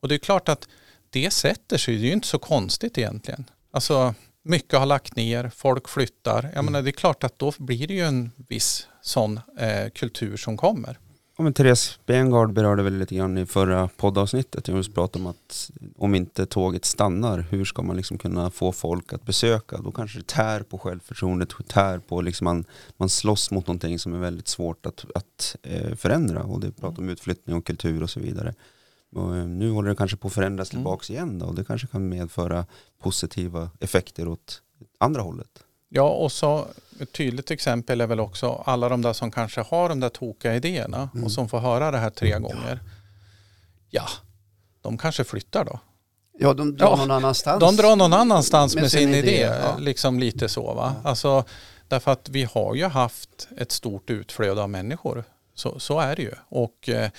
Och 0.00 0.08
det 0.08 0.14
är 0.14 0.18
klart 0.18 0.48
att 0.48 0.68
det 1.10 1.30
sätter 1.30 1.78
sig, 1.78 1.96
det 1.96 2.04
är 2.04 2.06
ju 2.06 2.12
inte 2.12 2.28
så 2.28 2.38
konstigt 2.38 2.98
egentligen. 2.98 3.44
Alltså 3.70 4.14
mycket 4.42 4.78
har 4.78 4.86
lagt 4.86 5.16
ner, 5.16 5.50
folk 5.56 5.88
flyttar. 5.88 6.50
Jag 6.54 6.64
menar 6.64 6.82
det 6.82 6.90
är 6.90 6.92
klart 6.92 7.24
att 7.24 7.38
då 7.38 7.52
blir 7.58 7.86
det 7.86 7.94
ju 7.94 8.04
en 8.04 8.30
viss 8.48 8.86
sån 9.02 9.40
eh, 9.58 9.90
kultur 9.90 10.36
som 10.36 10.56
kommer. 10.56 10.98
Ja, 11.40 11.44
men 11.44 11.52
Therese 11.52 11.98
Bengard 12.06 12.52
berörde 12.52 12.82
väl 12.82 12.98
lite 12.98 13.14
grann 13.14 13.38
i 13.38 13.46
förra 13.46 13.88
poddavsnittet. 13.88 14.68
Jag 14.68 14.76
just 14.76 14.94
pratade 14.94 15.24
om 15.24 15.30
att 15.30 15.70
om 15.96 16.14
inte 16.14 16.46
tåget 16.46 16.84
stannar, 16.84 17.38
hur 17.50 17.64
ska 17.64 17.82
man 17.82 17.96
liksom 17.96 18.18
kunna 18.18 18.50
få 18.50 18.72
folk 18.72 19.12
att 19.12 19.24
besöka? 19.24 19.78
Då 19.78 19.92
kanske 19.92 20.18
det 20.18 20.26
tär 20.26 20.62
på 20.62 20.78
självförtroendet, 20.78 21.48
tär 21.68 21.98
på 21.98 22.20
liksom 22.20 22.44
man, 22.44 22.64
man 22.96 23.08
slåss 23.08 23.50
mot 23.50 23.66
någonting 23.66 23.98
som 23.98 24.14
är 24.14 24.18
väldigt 24.18 24.48
svårt 24.48 24.86
att, 24.86 25.04
att 25.14 25.56
eh, 25.62 25.94
förändra. 25.94 26.42
Och 26.42 26.60
det 26.60 26.72
pratar 26.72 27.02
om 27.02 27.08
utflyttning 27.08 27.56
och 27.56 27.66
kultur 27.66 28.02
och 28.02 28.10
så 28.10 28.20
vidare. 28.20 28.54
Och, 29.14 29.36
eh, 29.36 29.46
nu 29.46 29.70
håller 29.70 29.88
det 29.88 29.96
kanske 29.96 30.16
på 30.16 30.28
att 30.28 30.34
förändras 30.34 30.72
Mm. 30.72 30.80
tillbaks 30.80 31.10
igen 31.10 31.38
då, 31.38 31.46
och 31.46 31.54
det 31.54 31.64
kanske 31.64 31.86
kan 31.86 32.08
medföra 32.08 32.66
positiva 33.02 33.70
effekter 33.80 34.28
åt 34.28 34.62
andra 34.98 35.22
hållet. 35.22 35.64
Ja, 35.92 36.08
och 36.08 36.32
så 36.32 36.66
ett 37.00 37.12
tydligt 37.12 37.50
exempel 37.50 38.00
är 38.00 38.06
väl 38.06 38.20
också 38.20 38.62
alla 38.66 38.88
de 38.88 39.02
där 39.02 39.12
som 39.12 39.30
kanske 39.30 39.60
har 39.60 39.88
de 39.88 40.00
där 40.00 40.08
tokiga 40.08 40.54
idéerna 40.54 41.10
Mm. 41.14 41.24
och 41.24 41.32
som 41.32 41.48
får 41.48 41.58
höra 41.58 41.90
det 41.90 41.98
här 41.98 42.10
tre 42.10 42.38
gånger. 42.38 42.80
Ja, 43.90 44.06
de 44.82 44.98
kanske 44.98 45.24
flyttar 45.24 45.64
då. 45.64 45.78
Ja, 46.38 46.54
de 46.54 46.76
drar 46.76 46.86
Ja, 46.90 46.96
någon 46.96 47.10
annanstans. 47.10 47.60
De 47.60 47.76
drar 47.76 47.96
någon 47.96 48.12
annanstans 48.12 48.74
med, 48.74 48.82
Med 48.82 48.90
sin, 48.90 49.00
sin 49.00 49.14
idé, 49.14 49.28
idé, 49.34 49.40
ja. 49.40 49.76
liksom 49.78 50.20
lite 50.20 50.48
så 50.48 50.74
va. 50.74 50.94
Ja. 51.04 51.08
Alltså, 51.10 51.44
därför 51.88 52.10
att 52.12 52.28
vi 52.28 52.44
har 52.44 52.74
ju 52.74 52.86
haft 52.86 53.48
ett 53.58 53.72
stort 53.72 54.10
utflöde 54.10 54.62
av 54.62 54.70
människor. 54.70 55.24
Så, 55.54 55.78
så 55.80 56.00
är 56.00 56.16
det 56.16 56.22
ju. 56.22 56.32
Och 56.48 56.88
eh, 56.88 57.10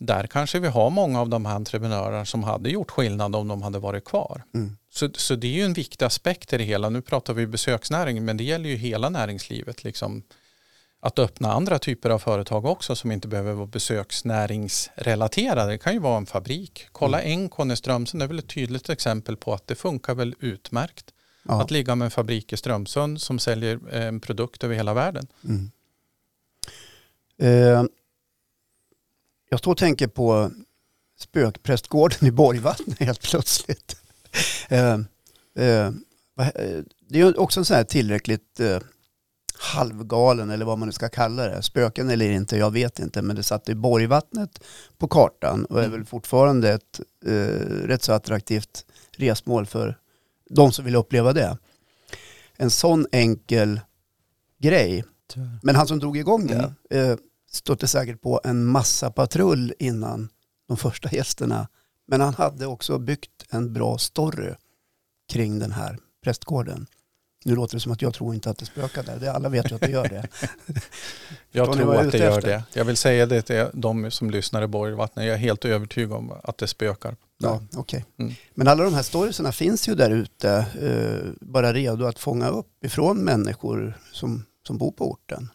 där 0.00 0.26
kanske 0.26 0.58
vi 0.58 0.68
har 0.68 0.90
många 0.90 1.20
av 1.20 1.28
de 1.28 1.46
här 1.46 1.54
entreprenörerna 1.54 2.24
som 2.24 2.42
hade 2.42 2.70
gjort 2.70 2.90
skillnad 2.90 3.36
om 3.36 3.48
de 3.48 3.62
hade 3.62 3.78
varit 3.78 4.04
kvar. 4.04 4.42
Mm. 4.54 4.76
Så, 4.90 5.08
så 5.14 5.34
det 5.34 5.46
är 5.46 5.52
ju 5.52 5.64
en 5.64 5.72
viktig 5.72 6.04
aspekt 6.04 6.52
i 6.52 6.56
det 6.56 6.64
hela. 6.64 6.90
Nu 6.90 7.02
pratar 7.02 7.34
vi 7.34 7.46
besöksnäring 7.46 8.24
men 8.24 8.36
det 8.36 8.44
gäller 8.44 8.68
ju 8.68 8.76
hela 8.76 9.08
näringslivet. 9.08 9.84
Liksom, 9.84 10.22
att 11.00 11.18
öppna 11.18 11.52
andra 11.52 11.78
typer 11.78 12.10
av 12.10 12.18
företag 12.18 12.64
också 12.64 12.96
som 12.96 13.12
inte 13.12 13.28
behöver 13.28 13.52
vara 13.52 13.66
besöksnäringsrelaterade. 13.66 15.70
Det 15.70 15.78
kan 15.78 15.92
ju 15.92 15.98
vara 15.98 16.16
en 16.16 16.26
fabrik. 16.26 16.86
Kolla 16.92 17.22
Encon 17.22 17.70
i 17.70 17.76
Strömsund, 17.76 18.22
det 18.22 18.24
är 18.24 18.28
väl 18.28 18.38
ett 18.38 18.48
tydligt 18.48 18.88
exempel 18.88 19.36
på 19.36 19.54
att 19.54 19.66
det 19.66 19.74
funkar 19.74 20.14
väl 20.14 20.34
utmärkt. 20.40 21.14
Ja. 21.42 21.62
Att 21.62 21.70
ligga 21.70 21.94
med 21.94 22.04
en 22.04 22.10
fabrik 22.10 22.52
i 22.52 22.56
Strömsund 22.56 23.20
som 23.20 23.38
säljer 23.38 23.80
eh, 23.92 24.04
en 24.04 24.20
produkt 24.20 24.64
över 24.64 24.74
hela 24.74 24.94
världen. 24.94 25.26
Mm. 25.44 25.70
Eh, 27.38 27.84
jag 29.50 29.58
står 29.58 29.72
och 29.72 29.78
tänker 29.78 30.06
på 30.06 30.50
spökprästgården 31.18 32.28
i 32.28 32.30
Borgvattnet 32.30 32.98
helt 33.00 33.22
plötsligt. 33.22 33.96
eh, 34.68 34.98
eh, 35.58 35.86
eh, 36.36 36.80
det 37.08 37.20
är 37.20 37.40
också 37.40 37.60
en 37.60 37.64
sån 37.64 37.76
här 37.76 37.84
tillräckligt 37.84 38.60
eh, 38.60 38.78
halvgalen 39.54 40.50
eller 40.50 40.64
vad 40.64 40.78
man 40.78 40.88
nu 40.88 40.92
ska 40.92 41.08
kalla 41.08 41.46
det. 41.48 41.62
Spöken 41.62 42.10
eller 42.10 42.30
inte, 42.30 42.56
jag 42.56 42.70
vet 42.70 42.98
inte. 42.98 43.22
Men 43.22 43.36
det 43.36 43.42
satte 43.42 43.74
Borgvattnet 43.74 44.62
på 44.98 45.08
kartan 45.08 45.64
och 45.64 45.78
är 45.80 45.84
Mm. 45.84 45.96
väl 45.98 46.06
fortfarande 46.06 46.72
ett 46.72 47.00
rätt 47.84 48.02
så 48.02 48.12
attraktivt 48.12 48.84
resmål 49.16 49.66
för 49.66 49.98
de 50.50 50.72
som 50.72 50.84
vill 50.84 50.96
uppleva 50.96 51.32
det. 51.32 51.58
En 52.56 52.70
sån 52.70 53.06
enkel 53.12 53.80
grej. 54.58 55.04
Men 55.62 55.76
han 55.76 55.86
som 55.86 55.98
drog 55.98 56.16
igång 56.16 56.46
det 56.46 56.74
eh, 56.90 57.16
stötte 57.50 57.86
säkert 57.86 58.20
på 58.20 58.40
en 58.44 58.64
massa 58.64 59.10
patrull 59.10 59.74
innan 59.78 60.28
de 60.68 60.76
första 60.76 61.08
gästerna. 61.12 61.68
Men 62.08 62.20
han 62.20 62.34
hade 62.34 62.66
också 62.66 62.98
byggt 62.98 63.46
en 63.50 63.72
bra 63.72 63.98
story 63.98 64.54
kring 65.32 65.58
den 65.58 65.72
här 65.72 65.98
prästgården. 66.24 66.86
Nu 67.44 67.54
låter 67.54 67.76
det 67.76 67.80
som 67.80 67.92
att 67.92 68.02
jag 68.02 68.14
tror 68.14 68.34
inte 68.34 68.50
att 68.50 68.58
det 68.58 68.66
spökar 68.66 69.02
där. 69.02 69.18
Det, 69.20 69.32
alla 69.32 69.48
vet 69.48 69.70
ju 69.70 69.74
att 69.74 69.80
det 69.80 69.90
gör 69.90 70.08
det. 70.08 70.28
Jag 71.50 71.68
ni 71.68 71.76
tror 71.76 71.96
att 71.96 72.12
det 72.12 72.18
gör 72.18 72.38
efter? 72.38 72.50
det. 72.50 72.64
Jag 72.72 72.84
vill 72.84 72.96
säga 72.96 73.26
det 73.26 73.42
till 73.42 73.66
de 73.72 74.10
som 74.10 74.30
lyssnar 74.30 74.62
i 74.62 74.66
Borgvattnet. 74.66 75.26
Jag 75.26 75.34
är 75.34 75.38
helt 75.38 75.64
övertygad 75.64 76.12
om 76.12 76.32
att 76.44 76.58
det 76.58 76.66
spökar. 76.66 77.16
Ja, 77.38 77.62
okej. 77.76 78.04
Mm. 78.18 78.34
Men 78.54 78.68
alla 78.68 78.84
de 78.84 78.94
här 78.94 79.02
storiesarna 79.02 79.52
finns 79.52 79.88
ju 79.88 79.94
där 79.94 80.10
ute, 80.10 80.50
eh, 80.80 81.30
bara 81.40 81.72
redo 81.72 82.04
att 82.04 82.18
fånga 82.18 82.48
upp 82.48 82.84
ifrån 82.84 83.18
människor 83.18 83.98
som, 84.12 84.44
som 84.66 84.78
bor 84.78 84.92
på 84.92 85.10
orten. 85.10 85.48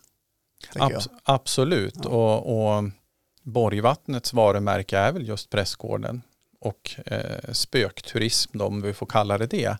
Abs- 0.73 1.09
absolut. 1.23 1.95
Ja. 2.03 2.09
Och, 2.09 2.75
och 2.77 2.83
Borgvattnets 3.43 4.33
varumärke 4.33 4.97
är 4.97 5.11
väl 5.11 5.27
just 5.27 5.49
prästgården 5.49 6.21
och 6.59 6.91
eh, 7.05 7.51
spökturism 7.51 8.57
då, 8.57 8.65
om 8.65 8.81
vi 8.81 8.93
får 8.93 9.05
kalla 9.05 9.37
det 9.37 9.45
det. 9.47 9.65
Eh, 9.65 9.75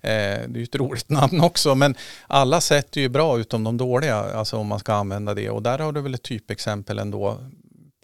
det 0.00 0.10
är 0.54 0.56
ju 0.56 0.62
ett 0.62 0.74
roligt 0.76 1.08
namn 1.10 1.40
också 1.40 1.74
men 1.74 1.94
alla 2.26 2.60
sätt 2.60 2.96
är 2.96 3.00
ju 3.00 3.08
bra 3.08 3.38
utom 3.38 3.64
de 3.64 3.76
dåliga, 3.76 4.16
alltså 4.16 4.56
om 4.56 4.66
man 4.66 4.78
ska 4.78 4.92
använda 4.94 5.34
det. 5.34 5.50
Och 5.50 5.62
där 5.62 5.78
har 5.78 5.92
du 5.92 6.00
väl 6.00 6.14
ett 6.14 6.22
typexempel 6.22 6.98
ändå 6.98 7.38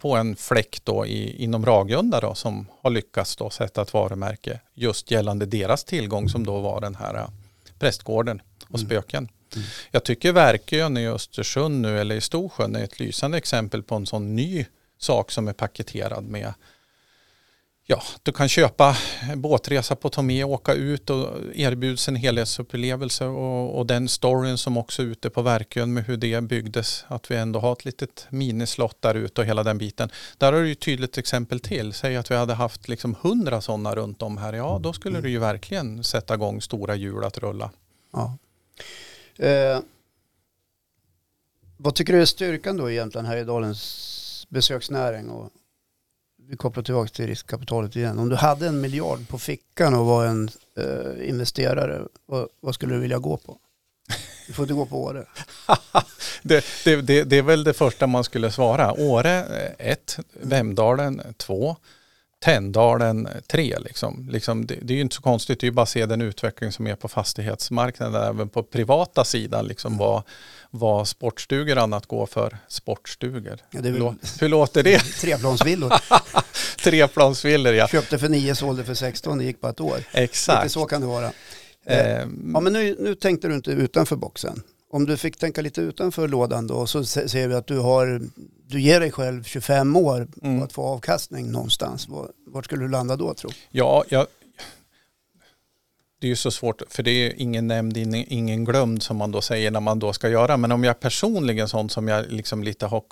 på 0.01 0.15
en 0.15 0.35
fläck 0.35 0.79
då 0.83 1.05
i, 1.05 1.43
inom 1.43 1.65
Ragunda 1.65 2.19
då 2.19 2.35
som 2.35 2.67
har 2.81 2.89
lyckats 2.89 3.35
då 3.35 3.49
sätta 3.49 3.81
ett 3.81 3.93
varumärke 3.93 4.59
just 4.73 5.11
gällande 5.11 5.45
deras 5.45 5.83
tillgång 5.83 6.29
som 6.29 6.45
då 6.45 6.59
var 6.59 6.81
den 6.81 6.95
här 6.95 7.15
eh, 7.15 7.27
prästgården 7.79 8.41
och 8.69 8.79
Mm. 8.79 8.85
spöken. 8.87 9.27
Mm. 9.55 9.67
Jag 9.91 10.03
tycker 10.03 10.31
Verkön 10.31 10.97
i 10.97 11.07
Östersund 11.07 11.81
nu 11.81 11.99
eller 11.99 12.15
i 12.15 12.21
Storsjön 12.21 12.75
är 12.75 12.83
ett 12.83 12.99
lysande 12.99 13.37
exempel 13.37 13.83
på 13.83 13.95
en 13.95 14.05
sån 14.05 14.35
ny 14.35 14.65
sak 14.97 15.31
som 15.31 15.47
är 15.47 15.53
paketerad 15.53 16.23
med 16.23 16.53
Ja, 17.89 18.03
du 18.23 18.31
kan 18.31 18.49
köpa 18.49 18.97
båtresa 19.35 19.95
på 19.95 20.09
Tomé, 20.09 20.43
åka 20.43 20.73
ut 20.73 21.09
och 21.09 21.27
erbjuds 21.55 22.07
en 22.07 22.15
helhetsupplevelse 22.15 23.25
och, 23.25 23.77
och 23.77 23.85
den 23.85 24.07
storyn 24.07 24.57
som 24.57 24.77
också 24.77 25.01
är 25.01 25.05
ute 25.05 25.29
på 25.29 25.41
Verkön 25.41 25.93
med 25.93 26.05
hur 26.05 26.17
det 26.17 26.41
byggdes, 26.41 27.05
att 27.07 27.31
vi 27.31 27.35
ändå 27.35 27.59
har 27.59 27.73
ett 27.73 27.85
litet 27.85 28.27
minislott 28.29 29.01
där 29.01 29.15
ute 29.15 29.41
och 29.41 29.47
hela 29.47 29.63
den 29.63 29.77
biten. 29.77 30.09
Där 30.37 30.53
har 30.53 30.59
du 30.59 30.65
ju 30.65 30.71
ett 30.71 30.79
tydligt 30.79 31.17
exempel 31.17 31.59
till. 31.59 31.93
Säg 31.93 32.17
att 32.17 32.31
vi 32.31 32.35
hade 32.35 32.53
haft 32.53 32.87
liksom 32.87 33.15
hundra 33.21 33.61
sådana 33.61 33.95
runt 33.95 34.21
om 34.21 34.37
här, 34.37 34.53
ja 34.53 34.79
då 34.83 34.93
skulle 34.93 35.21
du 35.21 35.29
ju 35.29 35.39
verkligen 35.39 36.03
sätta 36.03 36.33
igång 36.33 36.61
stora 36.61 36.95
hjul 36.95 37.23
att 37.23 37.37
rulla. 37.37 37.71
Ja. 38.13 38.37
Eh, 39.39 39.79
vad 41.77 41.95
tycker 41.95 42.13
du 42.13 42.21
är 42.21 42.25
styrkan 42.25 42.77
då 42.77 42.91
egentligen 42.91 43.25
här 43.25 43.37
i 43.37 43.43
Dalens 43.43 44.47
besöksnäring? 44.49 45.29
Och 45.29 45.51
vi 46.49 46.57
kopplar 46.57 46.83
tillbaka 46.83 47.09
till 47.09 47.27
riskkapitalet 47.27 47.95
igen. 47.95 48.19
Om 48.19 48.29
du 48.29 48.35
hade 48.35 48.67
en 48.67 48.81
miljard 48.81 49.27
på 49.27 49.39
fickan 49.39 49.93
och 49.93 50.05
var 50.05 50.25
en 50.25 50.49
eh, 50.77 51.29
investerare, 51.29 52.01
vad, 52.25 52.47
vad 52.59 52.75
skulle 52.75 52.93
du 52.93 52.99
vilja 52.99 53.17
gå 53.19 53.37
på? 53.37 53.57
Du 54.47 54.53
får 54.53 54.63
inte 54.63 54.73
gå 54.73 54.85
på 54.85 55.03
Åre. 55.03 55.25
det, 56.41 56.65
det, 56.83 56.95
det, 56.95 57.23
det 57.23 57.37
är 57.37 57.41
väl 57.41 57.63
det 57.63 57.73
första 57.73 58.07
man 58.07 58.23
skulle 58.23 58.51
svara. 58.51 58.93
Åre 58.93 59.63
eh, 59.79 59.91
1, 59.91 60.19
Vemdalen 60.33 61.21
2, 61.37 61.75
Tänndalen 62.39 63.27
3. 63.47 63.77
Liksom. 63.79 64.27
Liksom, 64.31 64.65
det, 64.65 64.75
det 64.81 64.93
är 64.93 64.95
ju 64.95 65.01
inte 65.01 65.15
så 65.15 65.21
konstigt, 65.21 65.59
det 65.59 65.63
är 65.63 65.67
ju 65.69 65.73
bara 65.73 65.81
att 65.81 65.89
se 65.89 66.05
den 66.05 66.21
utveckling 66.21 66.71
som 66.71 66.87
är 66.87 66.95
på 66.95 67.07
fastighetsmarknaden, 67.07 68.23
även 68.23 68.49
på 68.49 68.63
privata 68.63 69.23
sidan, 69.25 69.65
liksom 69.67 69.97
vad, 69.97 70.23
vad 70.71 71.07
sportstugor 71.07 71.77
annat 71.77 72.05
går 72.05 72.25
för 72.25 72.57
sportstugor. 72.67 73.59
Ja, 73.71 73.81
väl 73.81 73.95
lå- 73.97 74.37
hur 74.41 74.49
låter 74.49 74.83
det? 74.83 74.99
treplansvillor. 75.21 75.93
Treplansvillor 76.83 77.73
ja. 77.73 77.87
Köpte 77.87 78.17
för 78.19 78.29
nio, 78.29 78.55
sålde 78.55 78.83
för 78.83 78.93
16, 78.93 79.37
det 79.37 79.43
gick 79.43 79.61
på 79.61 79.67
ett 79.67 79.79
år. 79.79 79.97
Lite 79.97 80.09
Exakt. 80.21 80.71
så 80.71 80.85
kan 80.85 81.01
det 81.01 81.07
vara. 81.07 81.25
Eh, 81.25 81.31
Eh, 81.89 82.25
Ja, 82.53 82.59
men 82.59 82.73
nu, 82.73 82.95
nu 82.99 83.15
tänkte 83.15 83.47
du 83.47 83.55
inte 83.55 83.71
utanför 83.71 84.15
boxen. 84.15 84.61
Om 84.89 85.05
du 85.05 85.17
fick 85.17 85.37
tänka 85.37 85.61
lite 85.61 85.81
utanför 85.81 86.27
lådan 86.27 86.67
då 86.67 86.87
så 86.87 87.05
se- 87.05 87.29
ser 87.29 87.47
vi 87.47 87.55
att 87.55 87.67
du 87.67 87.79
har, 87.79 88.21
du 88.67 88.81
ger 88.81 88.99
dig 88.99 89.11
själv 89.11 89.43
25 89.43 89.95
år 89.95 90.27
Mm. 90.41 90.59
på 90.59 90.65
att 90.65 90.73
få 90.73 90.83
avkastning 90.83 91.51
någonstans. 91.51 92.07
Var- 92.07 92.31
Vart 92.47 92.65
skulle 92.65 92.83
du 92.83 92.89
landa 92.91 93.15
då 93.15 93.33
tro? 93.33 93.49
Ja, 93.69 94.03
jag, 94.09 94.27
det 96.19 96.27
är 96.27 96.29
ju 96.29 96.35
så 96.35 96.51
svårt, 96.51 96.81
för 96.89 97.03
det 97.03 97.11
är 97.11 97.33
ingen 97.41 97.67
nämnd, 97.67 97.97
ingen, 97.97 98.25
ingen 98.27 98.65
glömd 98.65 99.03
som 99.03 99.17
man 99.17 99.31
då 99.31 99.41
säger 99.41 99.71
när 99.71 99.79
man 99.79 99.99
då 99.99 100.13
ska 100.13 100.29
göra. 100.29 100.57
Men 100.57 100.71
om 100.71 100.83
jag 100.83 100.99
personligen 100.99 101.69
sånt 101.69 101.91
som 101.91 102.07
jag 102.07 102.31
liksom 102.31 102.63
lite 102.63 102.85
har 102.85 103.03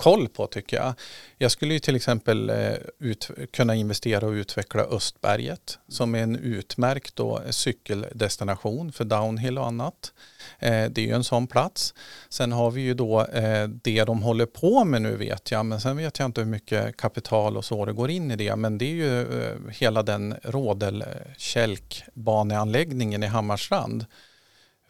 koll 0.00 0.28
på 0.28 0.46
tycker 0.46 0.76
jag. 0.76 0.94
Jag 1.38 1.50
skulle 1.50 1.74
ju 1.74 1.80
till 1.80 1.96
exempel 1.96 2.50
eh, 2.50 2.74
ut, 2.98 3.30
kunna 3.52 3.74
investera 3.74 4.26
och 4.26 4.32
utveckla 4.32 4.82
Östberget 4.82 5.78
som 5.88 6.14
är 6.14 6.22
en 6.22 6.36
utmärkt 6.36 7.16
då, 7.16 7.38
eh, 7.38 7.50
cykeldestination 7.50 8.92
för 8.92 9.04
downhill 9.04 9.58
och 9.58 9.66
annat. 9.66 10.12
Eh, 10.58 10.90
det 10.90 11.00
är 11.00 11.06
ju 11.06 11.14
en 11.14 11.24
sån 11.24 11.46
plats. 11.46 11.94
Sen 12.28 12.52
har 12.52 12.70
vi 12.70 12.80
ju 12.80 12.94
då 12.94 13.24
eh, 13.24 13.68
det 13.68 14.04
de 14.04 14.22
håller 14.22 14.46
på 14.46 14.84
med 14.84 15.02
nu 15.02 15.16
vet 15.16 15.50
jag, 15.50 15.66
men 15.66 15.80
sen 15.80 15.96
vet 15.96 16.18
jag 16.18 16.26
inte 16.26 16.40
hur 16.40 16.48
mycket 16.48 16.96
kapital 16.96 17.56
och 17.56 17.64
så 17.64 17.84
det 17.84 17.92
går 17.92 18.10
in 18.10 18.30
i 18.30 18.36
det. 18.36 18.56
Men 18.56 18.78
det 18.78 18.84
är 18.84 18.94
ju 18.94 19.20
eh, 19.20 19.56
hela 19.70 20.02
den 20.02 20.34
rådelkälkbaneanläggningen 20.42 23.22
i 23.22 23.26
Hammarstrand. 23.26 24.06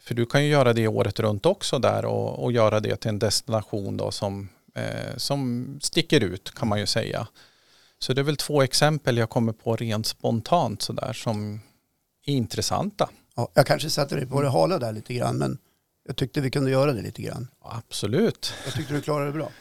För 0.01 0.15
du 0.15 0.25
kan 0.25 0.43
ju 0.43 0.51
göra 0.51 0.73
det 0.73 0.87
året 0.87 1.19
runt 1.19 1.45
också 1.45 1.79
där 1.79 2.05
och, 2.05 2.43
och 2.43 2.51
göra 2.51 2.79
det 2.79 2.95
till 2.95 3.09
en 3.09 3.19
destination 3.19 3.97
då 3.97 4.11
som, 4.11 4.49
eh, 4.73 5.17
som 5.17 5.67
sticker 5.81 6.23
ut 6.23 6.51
kan 6.55 6.67
man 6.67 6.79
ju 6.79 6.85
säga. 6.85 7.27
Så 7.99 8.13
det 8.13 8.21
är 8.21 8.23
väl 8.23 8.37
två 8.37 8.61
exempel 8.61 9.17
jag 9.17 9.29
kommer 9.29 9.53
på 9.53 9.75
rent 9.75 10.05
spontant 10.05 10.81
sådär 10.81 11.13
som 11.13 11.59
är 12.25 12.33
intressanta. 12.33 13.09
Ja, 13.35 13.49
jag 13.53 13.67
kanske 13.67 13.89
satte 13.89 14.15
dig 14.15 14.25
på 14.25 14.41
det 14.41 14.49
hala 14.49 14.79
där 14.79 14.91
lite 14.91 15.13
grann 15.13 15.37
men 15.37 15.57
jag 16.07 16.15
tyckte 16.15 16.41
vi 16.41 16.51
kunde 16.51 16.71
göra 16.71 16.93
det 16.93 17.01
lite 17.01 17.21
grann. 17.21 17.47
Absolut. 17.61 18.53
Jag 18.65 18.73
tyckte 18.73 18.93
du 18.93 19.01
klarade 19.01 19.25
det 19.25 19.33
bra. 19.33 19.51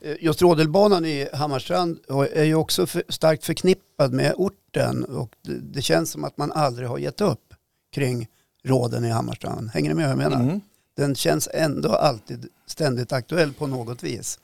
Eh, 0.00 0.16
Just 0.20 0.42
Rådelbanan 0.42 1.04
i 1.04 1.28
Hammarstrand 1.32 1.98
är 2.32 2.44
ju 2.44 2.54
också 2.54 2.86
för, 2.86 3.02
starkt 3.08 3.44
förknippad 3.44 4.12
med 4.12 4.34
orten 4.36 5.04
och 5.04 5.34
det, 5.42 5.58
det 5.58 5.82
känns 5.82 6.10
som 6.10 6.24
att 6.24 6.36
man 6.36 6.52
aldrig 6.52 6.88
har 6.88 6.98
gett 6.98 7.20
upp 7.20 7.54
kring 7.94 8.28
råden 8.64 9.04
i 9.04 9.10
Hammarstrand. 9.10 9.70
Hänger 9.70 9.88
ni 9.88 9.94
med 9.94 10.04
vad 10.04 10.24
jag 10.24 10.30
menar? 10.30 10.44
Mm. 10.44 10.60
Den 10.96 11.14
känns 11.14 11.48
ändå 11.52 11.88
alltid 11.88 12.48
ständigt 12.66 13.12
aktuell 13.12 13.52
på 13.52 13.66
något 13.66 14.02
vis. 14.02 14.38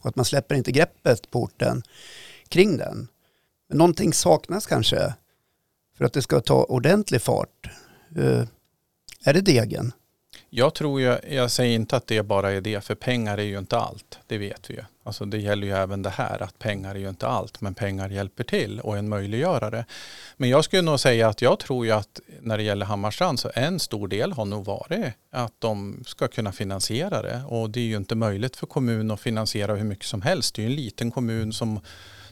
Och 0.00 0.08
att 0.08 0.16
man 0.16 0.24
släpper 0.24 0.54
inte 0.54 0.72
greppet 0.72 1.30
på 1.30 1.42
orten 1.42 1.82
kring 2.48 2.76
den. 2.76 3.08
Men 3.68 3.78
någonting 3.78 4.12
saknas 4.12 4.66
kanske 4.66 5.14
för 5.98 6.04
att 6.04 6.12
det 6.12 6.22
ska 6.22 6.40
ta 6.40 6.64
ordentlig 6.64 7.22
fart. 7.22 7.70
Uh, 8.18 8.44
är 9.24 9.34
det 9.34 9.40
degen? 9.40 9.92
Jag 10.50 10.74
tror 10.74 11.00
ju, 11.00 11.18
jag 11.28 11.50
säger 11.50 11.74
inte 11.74 11.96
att 11.96 12.06
det 12.06 12.22
bara 12.22 12.50
är 12.52 12.60
det, 12.60 12.84
för 12.84 12.94
pengar 12.94 13.38
är 13.38 13.42
ju 13.42 13.58
inte 13.58 13.78
allt. 13.78 14.18
Det 14.26 14.38
vet 14.38 14.70
vi 14.70 14.74
ju. 14.74 14.82
Alltså 15.02 15.24
det 15.24 15.38
gäller 15.38 15.66
ju 15.66 15.72
även 15.72 16.02
det 16.02 16.10
här, 16.10 16.42
att 16.42 16.58
pengar 16.58 16.94
är 16.94 16.98
ju 16.98 17.08
inte 17.08 17.26
allt, 17.26 17.60
men 17.60 17.74
pengar 17.74 18.08
hjälper 18.08 18.44
till 18.44 18.80
och 18.80 18.94
är 18.94 18.98
en 18.98 19.08
möjliggörare. 19.08 19.84
Men 20.36 20.48
jag 20.48 20.64
skulle 20.64 20.82
nog 20.82 21.00
säga 21.00 21.28
att 21.28 21.42
jag 21.42 21.58
tror 21.58 21.86
ju 21.86 21.92
att 21.92 22.20
när 22.42 22.56
det 22.56 22.62
gäller 22.62 22.86
Hammarstrand 22.86 23.40
så 23.40 23.50
en 23.54 23.80
stor 23.80 24.08
del 24.08 24.32
har 24.32 24.44
nog 24.44 24.64
varit 24.64 25.12
att 25.32 25.54
de 25.58 26.04
ska 26.06 26.28
kunna 26.28 26.52
finansiera 26.52 27.22
det. 27.22 27.42
Och 27.46 27.70
det 27.70 27.80
är 27.80 27.84
ju 27.84 27.96
inte 27.96 28.14
möjligt 28.14 28.56
för 28.56 28.66
kommunen 28.66 29.10
att 29.10 29.20
finansiera 29.20 29.74
hur 29.74 29.84
mycket 29.84 30.06
som 30.06 30.22
helst. 30.22 30.54
Det 30.54 30.62
är 30.62 30.64
ju 30.64 30.70
en 30.70 30.76
liten 30.76 31.10
kommun 31.10 31.52
som 31.52 31.80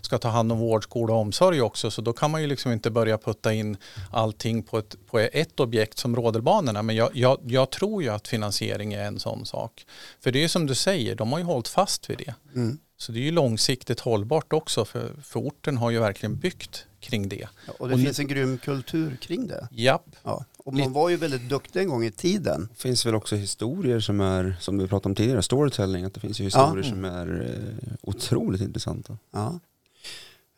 ska 0.00 0.18
ta 0.18 0.28
hand 0.28 0.52
om 0.52 0.58
vård, 0.58 0.84
skola 0.84 1.14
och 1.14 1.20
omsorg 1.20 1.62
också. 1.62 1.90
Så 1.90 2.02
då 2.02 2.12
kan 2.12 2.30
man 2.30 2.40
ju 2.40 2.46
liksom 2.46 2.72
inte 2.72 2.90
börja 2.90 3.18
putta 3.18 3.52
in 3.52 3.76
allting 4.10 4.62
på 4.62 4.78
ett, 4.78 4.96
på 5.06 5.18
ett 5.18 5.60
objekt 5.60 5.98
som 5.98 6.16
rådelbanorna. 6.16 6.82
Men 6.82 6.96
jag, 6.96 7.10
jag, 7.14 7.38
jag 7.44 7.70
tror 7.70 8.02
ju 8.02 8.08
att 8.08 8.28
finansiering 8.28 8.92
är 8.94 9.04
en 9.04 9.18
sån 9.20 9.46
sak. 9.46 9.86
För 10.20 10.32
det 10.32 10.44
är 10.44 10.48
som 10.48 10.66
du 10.66 10.74
säger, 10.74 11.14
de 11.14 11.32
har 11.32 11.38
ju 11.38 11.44
hållit 11.44 11.68
fast 11.68 12.10
vid 12.10 12.18
det. 12.18 12.34
Mm. 12.54 12.78
Så 13.00 13.12
det 13.12 13.18
är 13.18 13.22
ju 13.22 13.30
långsiktigt 13.30 14.00
hållbart 14.00 14.52
också. 14.52 14.84
För, 14.84 15.12
för 15.22 15.40
orten 15.40 15.76
har 15.76 15.90
ju 15.90 15.98
verkligen 15.98 16.36
byggt 16.36 16.86
kring 17.00 17.28
det. 17.28 17.48
Ja, 17.66 17.72
och 17.78 17.88
det 17.88 17.94
Och 17.94 17.98
nu- 18.00 18.04
finns 18.06 18.18
en 18.18 18.26
grym 18.26 18.58
kultur 18.58 19.16
kring 19.20 19.46
det. 19.46 19.68
Japp, 19.70 20.16
Ja. 20.22 20.44
Och 20.58 20.74
man 20.74 20.92
var 20.92 21.08
ju 21.08 21.16
väldigt 21.16 21.48
duktig 21.48 21.80
en 21.80 21.88
gång 21.88 22.04
i 22.04 22.10
tiden. 22.10 22.68
Det 22.76 22.82
finns 22.82 23.06
väl 23.06 23.14
också 23.14 23.36
historier 23.36 24.00
som 24.00 24.20
är, 24.20 24.56
som 24.60 24.78
vi 24.78 24.86
pratade 24.88 25.08
om 25.10 25.14
tidigare, 25.14 25.42
storytelling, 25.42 26.04
att 26.04 26.14
det 26.14 26.20
finns 26.20 26.40
ju 26.40 26.44
historier 26.44 26.84
Ja. 26.84 26.90
som 26.90 27.04
är 27.04 27.42
eh, 27.82 27.92
otroligt 28.02 28.60
intressanta. 28.60 29.18
Ja. 29.30 29.60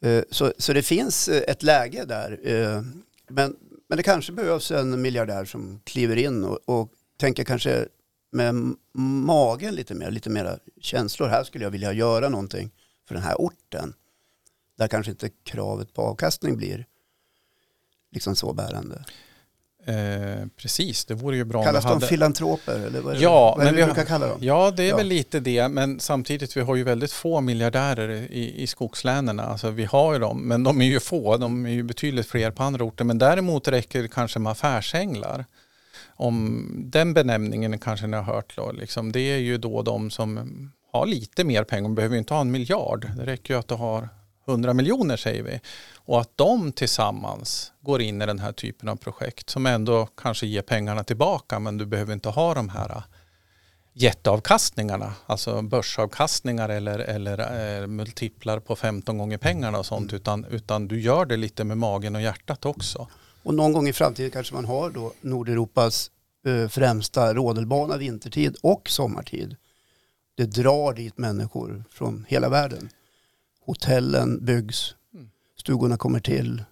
Eh, 0.02 0.22
Så, 0.30 0.52
så 0.58 0.72
det 0.72 0.82
finns 0.82 1.28
eh, 1.28 1.42
ett 1.48 1.62
läge 1.62 2.04
där. 2.04 2.38
eh, 2.44 2.82
Men, 3.28 3.56
men 3.88 3.96
det 3.96 4.02
kanske 4.02 4.32
behövs 4.32 4.70
en 4.70 5.02
miljardär 5.02 5.44
som 5.44 5.80
kliver 5.84 6.16
in 6.16 6.44
och, 6.44 6.58
och 6.64 6.88
tänker 7.16 7.44
kanske 7.44 7.86
med 8.32 8.74
magen 8.94 9.74
lite 9.74 9.94
mer, 9.94 10.10
lite 10.10 10.30
mera 10.30 10.58
känslor. 10.80 11.28
Här 11.28 11.44
skulle 11.44 11.64
jag 11.64 11.70
vilja 11.70 11.92
göra 11.92 12.28
någonting 12.28 12.70
för 13.08 13.14
den 13.14 13.24
här 13.24 13.34
orten. 13.40 13.94
Där 14.78 14.88
kanske 14.88 15.10
inte 15.10 15.28
kravet 15.44 15.94
på 15.94 16.02
avkastning 16.02 16.56
blir 16.56 16.86
liksom 18.12 18.36
så 18.36 18.52
bärande. 18.52 19.04
Eh, 19.86 20.46
precis, 20.56 21.04
det 21.04 21.14
vore 21.14 21.36
ju 21.36 21.44
bra 21.44 21.64
Kallas 21.64 21.84
om 21.84 21.88
de 21.90 21.94
hade... 21.94 22.06
filantroper? 22.06 22.74
Eller 22.86 23.00
vad 23.00 23.12
är 23.14 23.18
det, 23.18 23.22
Ja, 23.22 23.54
vad 23.56 23.66
är 23.66 23.70
det 23.72 23.76
men 23.76 23.80
vi 23.80 23.92
brukar 23.92 24.04
kalla 24.08 24.26
dem? 24.26 24.38
Ja, 24.42 24.70
det 24.76 24.82
är 24.82 24.88
Ja. 24.88 24.96
väl 24.96 25.06
lite 25.06 25.40
det, 25.40 25.68
men 25.68 26.00
samtidigt 26.00 26.56
vi 26.56 26.60
har 26.60 26.76
ju 26.76 26.84
väldigt 26.84 27.12
få 27.12 27.40
miljardärer 27.40 28.10
i, 28.10 28.62
i 28.62 28.66
skogslänen. 28.66 29.40
Alltså 29.40 29.70
vi 29.70 29.84
har 29.84 30.12
ju 30.12 30.18
dem, 30.18 30.42
men 30.48 30.62
de 30.64 30.80
är 30.80 30.84
ju 30.86 31.00
få. 31.00 31.36
De 31.36 31.66
är 31.66 31.70
ju 31.70 31.82
betydligt 31.82 32.26
fler 32.26 32.50
på 32.50 32.62
andra 32.62 32.84
orter. 32.84 33.04
Men 33.04 33.18
däremot 33.18 33.68
räcker 33.68 34.02
det 34.02 34.08
kanske 34.08 34.38
med 34.38 34.52
affärsänglar. 34.52 35.44
Om 36.20 36.66
den 36.76 37.14
benämningen 37.14 37.78
kanske 37.78 38.06
ni 38.06 38.16
har 38.16 38.24
hört 38.24 38.56
då, 38.56 38.72
liksom, 38.72 39.12
det 39.12 39.20
är 39.20 39.38
ju 39.38 39.58
då 39.58 39.82
de 39.82 40.10
som 40.10 40.72
har 40.92 41.06
lite 41.06 41.44
mer 41.44 41.64
pengar. 41.64 41.82
De 41.82 41.94
behöver 41.94 42.14
ju 42.14 42.18
inte 42.18 42.34
ha 42.34 42.40
en 42.40 42.50
miljard. 42.50 43.10
Det 43.16 43.26
räcker 43.26 43.54
ju 43.54 43.60
att 43.60 43.68
du 43.68 43.74
har 43.74 44.08
100 44.48 44.74
miljoner 44.74 45.16
säger 45.16 45.42
vi. 45.42 45.60
Och 45.96 46.20
att 46.20 46.30
de 46.36 46.72
tillsammans 46.72 47.72
går 47.80 48.02
in 48.02 48.22
i 48.22 48.26
den 48.26 48.38
här 48.38 48.52
typen 48.52 48.88
av 48.88 48.96
projekt 48.96 49.50
som 49.50 49.66
ändå 49.66 50.06
kanske 50.06 50.46
ger 50.46 50.62
pengarna 50.62 51.04
tillbaka 51.04 51.58
men 51.58 51.78
du 51.78 51.86
behöver 51.86 52.12
inte 52.12 52.28
ha 52.28 52.54
de 52.54 52.68
här 52.68 53.02
jätteavkastningarna, 53.92 55.14
alltså 55.26 55.62
börsavkastningar 55.62 56.68
eller, 56.68 56.98
eller 56.98 57.38
eh, 57.80 57.86
multiplar 57.86 58.60
på 58.60 58.76
15 58.76 59.18
gånger 59.18 59.38
pengarna 59.38 59.78
och 59.78 59.86
sånt, 59.86 60.12
utan, 60.12 60.44
utan 60.44 60.88
du 60.88 61.00
gör 61.00 61.24
det 61.26 61.36
lite 61.36 61.64
med 61.64 61.78
magen 61.78 62.16
och 62.16 62.22
hjärtat 62.22 62.66
också. 62.66 63.08
Och 63.42 63.54
någon 63.54 63.72
gång 63.72 63.88
i 63.88 63.92
framtiden 63.92 64.30
kanske 64.30 64.54
man 64.54 64.64
har 64.64 64.90
då 64.90 65.12
Nordeuropas 65.20 66.10
eh, 66.46 66.68
främsta 66.68 67.34
rodelbana 67.34 67.96
vintertid 67.96 68.56
och 68.62 68.90
sommartid. 68.90 69.56
Det 70.34 70.46
drar 70.46 70.92
dit 70.94 71.18
människor 71.18 71.84
från 71.90 72.24
hela 72.28 72.48
världen. 72.48 72.88
Hotellen 73.64 74.44
byggs, 74.44 74.94
Mm. 75.14 75.30
stugorna 75.60 75.96
kommer 75.96 76.20
till, 76.20 76.64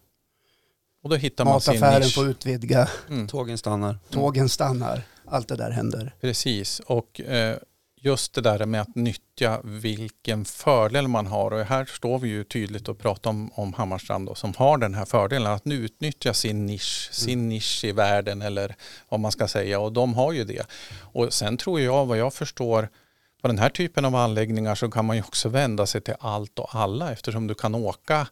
Och 1.03 1.11
då 1.11 1.17
hittar 1.17 1.45
man 1.45 1.61
sin 1.61 1.75
mataffären 1.75 2.03
nisch. 2.03 2.15
får 2.15 2.29
utvidga, 2.29 2.89
Mm. 3.09 3.29
Tågen 3.29 3.59
stannar. 3.59 3.99
tågen 4.11 4.49
stannar, 4.49 5.03
allt 5.25 5.49
det 5.49 5.57
där 5.57 5.71
händer. 5.71 6.15
Precis, 6.21 6.81
och 6.81 7.21
eh, 7.21 7.59
just 8.01 8.35
det 8.35 8.41
där 8.41 8.67
med 8.67 8.81
att 8.81 8.95
nyttja 8.95 9.61
vilken 9.65 10.45
fördel 10.45 11.09
man 11.09 11.27
har. 11.27 11.51
Och 11.51 11.65
här 11.65 11.85
står 11.85 12.19
vi 12.19 12.29
ju 12.29 12.45
tydligt 12.45 12.89
och 12.89 12.99
pratar 12.99 13.31
om, 13.31 13.51
om 13.55 13.73
Hammarstrand 13.73 14.27
då, 14.27 14.35
som 14.35 14.55
har 14.57 14.79
den 14.79 14.95
här 14.95 15.05
fördelen 15.05 15.53
att 15.53 15.65
nu 15.65 15.75
utnyttja 15.75 16.35
sin 16.35 16.67
nisch, 16.67 17.09
sin 17.13 17.49
nisch 17.49 17.85
i 17.85 17.93
världen 17.93 18.43
eller 18.43 18.77
vad 19.09 19.21
man 19.21 19.33
ska 19.33 19.49
säga. 19.49 19.81
Och 19.81 19.93
de 19.93 20.15
har 20.15 20.33
ju 20.33 20.45
det. 20.45 20.67
Och 21.01 21.33
sen 21.33 21.57
tror 21.57 21.81
jag, 21.81 22.07
vad 22.07 22.19
jag 22.19 22.35
förstår, 22.35 22.89
på 23.43 23.49
den 23.49 23.59
här 23.59 23.71
typen 23.71 24.05
av 24.05 24.15
anläggningar 24.15 24.75
så 24.75 24.91
kan 24.91 25.05
man 25.05 25.17
ju 25.17 25.23
också 25.23 25.49
vända 25.49 25.87
sig 25.87 26.01
till 26.01 26.15
allt 26.21 26.59
och 26.59 26.75
alla 26.75 27.13
eftersom 27.13 27.47
du 27.47 27.55
kan 27.55 27.75
åka 27.75 28.27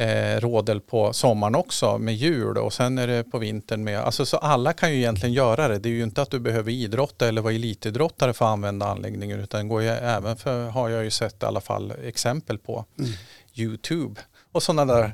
eh, 0.00 0.40
rådel 0.40 0.80
på 0.80 1.12
sommaren 1.12 1.54
också 1.54 1.98
med 1.98 2.14
jul 2.14 2.58
och 2.58 2.72
sen 2.72 2.98
är 2.98 3.06
det 3.06 3.24
på 3.24 3.38
vintern 3.38 3.84
med, 3.84 4.00
alltså 4.00 4.26
så 4.26 4.36
alla 4.36 4.72
kan 4.72 4.90
ju 4.92 4.96
egentligen 4.98 5.32
göra 5.32 5.68
det. 5.68 5.78
Det 5.78 5.88
är 5.88 5.92
ju 5.92 6.02
inte 6.02 6.22
att 6.22 6.30
du 6.30 6.40
behöver 6.40 6.72
idrotta 6.72 7.28
eller 7.28 7.42
vara 7.42 7.52
elitidrottare 7.54 8.32
för 8.32 8.44
att 8.44 8.50
använda 8.52 8.86
anläggningen 8.86 9.40
utan 9.40 9.68
går 9.68 9.82
ju 9.82 9.88
även 9.88 10.36
för, 10.36 10.68
har 10.68 10.88
jag 10.88 11.04
ju 11.04 11.10
sett 11.10 11.42
i 11.42 11.46
alla 11.46 11.60
fall 11.60 11.92
exempel 12.04 12.58
på 12.58 12.84
Mm. 12.98 13.10
YouTube 13.56 14.20
och 14.52 14.62
sådana 14.62 14.94
där, 14.94 15.12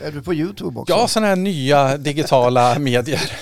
Är 0.00 0.12
du 0.12 0.22
på 0.22 0.34
YouTube 0.34 0.80
också? 0.80 0.92
ja 0.94 1.08
sådana 1.08 1.26
här 1.28 1.36
nya 1.36 1.96
digitala 1.96 2.78
medier. 2.78 3.32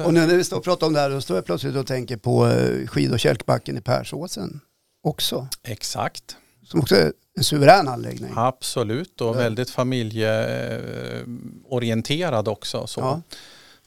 Och 0.04 0.14
när 0.14 0.26
vi 0.26 0.44
står 0.44 0.56
och 0.56 0.64
pratar 0.64 0.86
om 0.86 0.92
det 0.92 1.00
här 1.00 1.10
då 1.10 1.20
står 1.20 1.36
jag 1.36 1.44
plötsligt 1.46 1.76
och 1.76 1.86
tänker 1.86 2.16
på 2.16 2.46
eh, 2.48 2.86
skid 2.86 3.12
och 3.12 3.20
kälkbacken 3.20 3.78
i 3.78 3.80
Persåsen 3.80 4.60
också. 5.02 5.48
exakt, 5.62 6.36
Som 6.66 6.80
också 6.80 6.94
är 6.96 7.12
en 7.36 7.44
suverän 7.44 7.88
anläggning. 7.88 8.32
absolut 8.36 9.20
och 9.20 9.28
Ja. 9.28 9.32
väldigt 9.32 9.70
familjeorienterad 9.70 12.48
också. 12.48 12.86
Så. 12.86 13.00
Ja. 13.00 13.22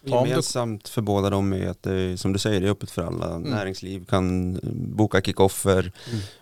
Gemensamt 0.02 0.88
för 0.90 1.02
båda 1.02 1.30
dem 1.30 1.54
är 1.54 1.68
att 1.68 1.84
det, 1.84 2.18
som 2.18 2.34
du 2.34 2.40
säger, 2.40 2.62
det 2.62 2.68
är 2.68 2.72
öppet 2.72 2.92
för 2.92 3.02
alla. 3.02 3.36
Mm. 3.36 3.52
Näringsliv 3.52 4.06
kan 4.06 4.56
eh, 4.56 4.62
boka 4.74 5.22
kickoffer. 5.22 5.80
Mm. 5.80 5.92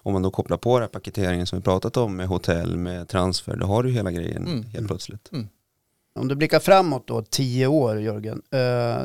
Om 0.04 0.14
man 0.14 0.22
då 0.22 0.32
kopplar 0.32 0.58
på 0.58 0.74
den 0.74 0.82
här 0.84 0.90
paketeringen 0.90 1.48
som 1.48 1.60
vi 1.60 1.64
pratat 1.64 1.98
om 1.98 2.16
med 2.16 2.28
hotell, 2.28 2.78
med 2.78 3.08
transfer, 3.08 3.56
då 3.56 3.66
har 3.66 3.84
du 3.84 3.92
hela 3.92 4.12
grejen 4.12 4.48
Mm. 4.48 4.64
helt 4.64 4.76
Mm. 4.76 4.88
plötsligt. 4.88 5.30
Om 6.16 6.28
du 6.28 6.36
blickar 6.36 6.60
framåt 6.60 7.08
då, 7.08 7.22
tio 7.22 7.68
år 7.68 8.00
Jörgen. 8.02 8.42
Eh, 8.52 8.98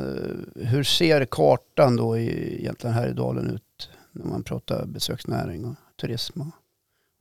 hur 0.67 0.83
ser 0.83 1.25
kartan 1.25 1.95
då 1.95 2.17
i, 2.17 2.57
egentligen 2.61 2.93
här 2.95 3.09
i 3.09 3.13
dalen 3.13 3.49
ut 3.49 3.89
när 4.11 4.25
man 4.25 4.43
pratar 4.43 4.85
besöksnäring 4.85 5.65
och 5.65 5.75
turism? 6.01 6.41
Och, 6.41 6.47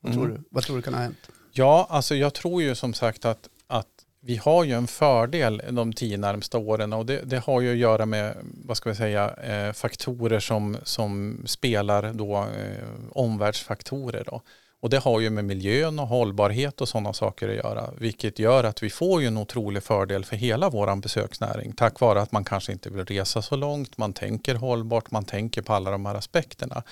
vad, 0.03 0.13
Mm. 0.13 0.25
tror 0.27 0.37
du, 0.37 0.45
vad 0.51 0.65
tror 0.65 0.77
du 0.77 0.83
kan 0.83 0.95
ha 0.95 1.01
hänt? 1.01 1.29
Ja, 1.53 1.87
alltså 1.91 2.15
jag 2.15 2.35
tror 2.35 2.63
ju 2.63 2.75
som 2.75 2.95
sagt 2.95 3.25
att, 3.25 3.49
att 3.67 3.87
vi 4.21 4.37
har 4.37 4.65
ju 4.65 4.73
en 4.73 4.87
fördel 4.87 5.63
de 5.71 5.93
tio 5.93 6.17
närmsta 6.19 6.59
åren 6.59 6.93
och 6.93 7.07
det, 7.07 7.21
det 7.25 7.39
har 7.39 7.61
ju 7.61 7.73
att 7.73 7.79
göra 7.79 8.07
med 8.07 8.37
vad 8.65 8.77
ska 8.77 8.91
vi 8.91 8.97
säga, 8.97 9.35
eh, 9.35 9.73
faktorer 9.73 10.41
som, 10.41 10.77
som 10.83 11.43
spelar 11.47 12.13
då 12.13 12.37
eh, 12.37 12.85
omvärldsfaktorer. 13.13 14.25
Då. 14.27 14.41
Och 14.81 14.91
det 14.91 14.99
har 14.99 15.21
ju 15.21 15.31
med 15.31 15.45
miljön 15.45 15.99
och 15.99 16.09
hållbarhet 16.09 16.81
och 16.81 16.89
sådana 16.89 17.13
saker 17.13 17.49
att 17.49 17.55
göra. 17.55 17.91
Vilket 17.99 18.39
gör 18.39 18.65
att 18.65 18.83
vi 18.83 18.91
får 18.91 19.21
ju 19.21 19.27
en 19.27 19.37
otrolig 19.37 19.83
fördel 19.83 20.25
för 20.25 20.37
hela 20.37 20.71
våran 20.71 21.01
besöksnäring. 21.01 21.73
Tack 21.73 22.01
vare 22.01 22.23
att 22.23 22.33
man 22.33 22.45
kanske 22.45 22.73
inte 22.73 22.91
vill 22.91 23.05
resa 23.05 23.43
så 23.43 23.57
långt, 23.57 23.99
man 23.99 24.13
tänker 24.13 24.55
hållbart, 24.55 25.11
man 25.11 25.25
tänker 25.25 25.63
på 25.63 25.73
alla 25.73 25.91
de 25.91 26.07
här 26.07 26.15
aspekterna. 26.15 26.83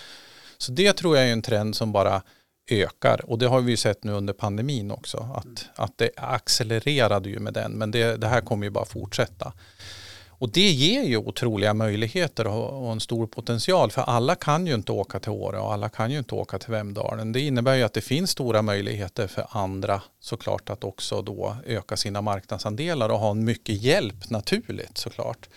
Så 0.59 0.73
det 0.73 0.93
tror 0.93 1.17
jag 1.17 1.29
är 1.29 1.33
en 1.33 1.43
trend 1.43 1.77
som 1.77 1.93
bara 1.93 2.23
ökar 2.71 3.31
och 3.31 3.39
det 3.39 3.47
har 3.47 3.61
vi 3.61 3.71
ju 3.71 3.77
sett 3.77 4.05
nu 4.05 4.13
under 4.13 4.33
pandemin 4.33 4.91
också 4.91 5.29
att, 5.37 5.65
att 5.75 5.99
det 5.99 6.11
accelererade 6.17 7.29
ju 7.29 7.39
med 7.39 7.55
den 7.55 7.73
men 7.73 7.91
det, 7.91 8.17
det 8.17 8.27
här 8.27 8.41
kommer 8.41 8.67
ju 8.67 8.71
bara 8.71 8.85
fortsätta. 8.85 9.53
Och 10.41 10.49
det 10.49 10.71
ger 10.71 11.03
ju 11.03 11.17
otroliga 11.17 11.75
möjligheter 11.75 12.47
och, 12.47 12.93
en 12.93 13.01
stor 13.01 13.27
potential 13.27 13.91
för 13.91 14.03
alla 14.03 14.35
kan 14.35 14.67
ju 14.67 14.75
inte 14.75 14.93
åka 14.93 15.21
till 15.21 15.31
Åre 15.31 15.59
och 15.59 15.73
alla 15.73 15.89
kan 15.89 16.11
ju 16.11 16.19
inte 16.19 16.35
åka 16.35 16.59
till 16.59 16.71
Vemdalen. 16.71 17.33
Det 17.33 17.41
innebär 17.41 17.75
ju 17.75 17.83
att 17.83 17.93
det 17.93 18.01
finns 18.01 18.31
stora 18.31 18.63
möjligheter 18.63 19.27
för 19.27 19.47
andra 19.51 20.03
såklart 20.21 20.71
att 20.71 20.85
också 20.85 21.23
då 21.23 21.57
öka 21.67 21.97
sina 21.97 22.21
marknadsandelar 22.21 23.09
och 23.09 23.19
ha 23.19 23.31
en 23.31 23.45
mycket 23.45 23.83
hjälp 23.83 24.31
naturligt 24.31 24.99
såklart. 24.99 25.49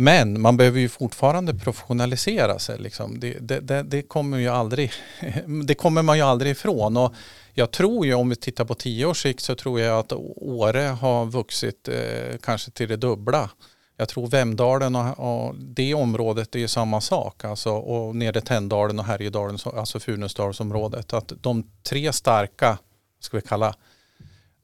Men 0.00 0.40
man 0.40 0.56
behöver 0.56 0.80
ju 0.80 0.88
fortfarande 0.88 1.54
professionalisera 1.54 2.58
sig. 2.58 2.78
Liksom. 2.78 3.20
Det, 3.20 3.38
det, 3.40 3.60
det, 3.60 3.82
det, 3.82 4.02
kommer 4.02 4.38
ju 4.38 4.48
aldrig, 4.48 4.92
det 5.64 5.74
kommer 5.74 6.02
man 6.02 6.16
ju 6.16 6.22
aldrig 6.22 6.52
ifrån. 6.52 6.96
Och 6.96 7.14
jag 7.54 7.70
tror 7.70 8.06
ju 8.06 8.14
om 8.14 8.28
vi 8.28 8.36
tittar 8.36 8.64
på 8.64 8.74
tio 8.74 9.06
års 9.06 9.22
sikt 9.22 9.40
så 9.40 9.54
tror 9.54 9.80
jag 9.80 9.98
att 9.98 10.12
Åre 10.36 10.80
har 10.80 11.26
vuxit 11.26 11.88
eh, 11.88 12.38
kanske 12.42 12.70
till 12.70 12.88
det 12.88 12.96
dubbla. 12.96 13.50
Jag 13.96 14.08
tror 14.08 14.26
Vemdalen 14.26 14.96
och, 14.96 15.46
och 15.46 15.54
det 15.58 15.94
området 15.94 16.54
är 16.54 16.58
ju 16.58 16.68
samma 16.68 17.00
sak. 17.00 17.44
Alltså, 17.44 17.70
och 17.70 18.16
nere 18.16 18.40
Tänndalen 18.40 18.98
och 18.98 19.04
Härjedalen, 19.04 19.58
alltså 19.64 20.00
Funäsdalsområdet. 20.00 21.12
Att 21.12 21.32
de 21.40 21.70
tre 21.82 22.12
starka, 22.12 22.78
ska 23.20 23.36
vi 23.36 23.42
kalla 23.42 23.74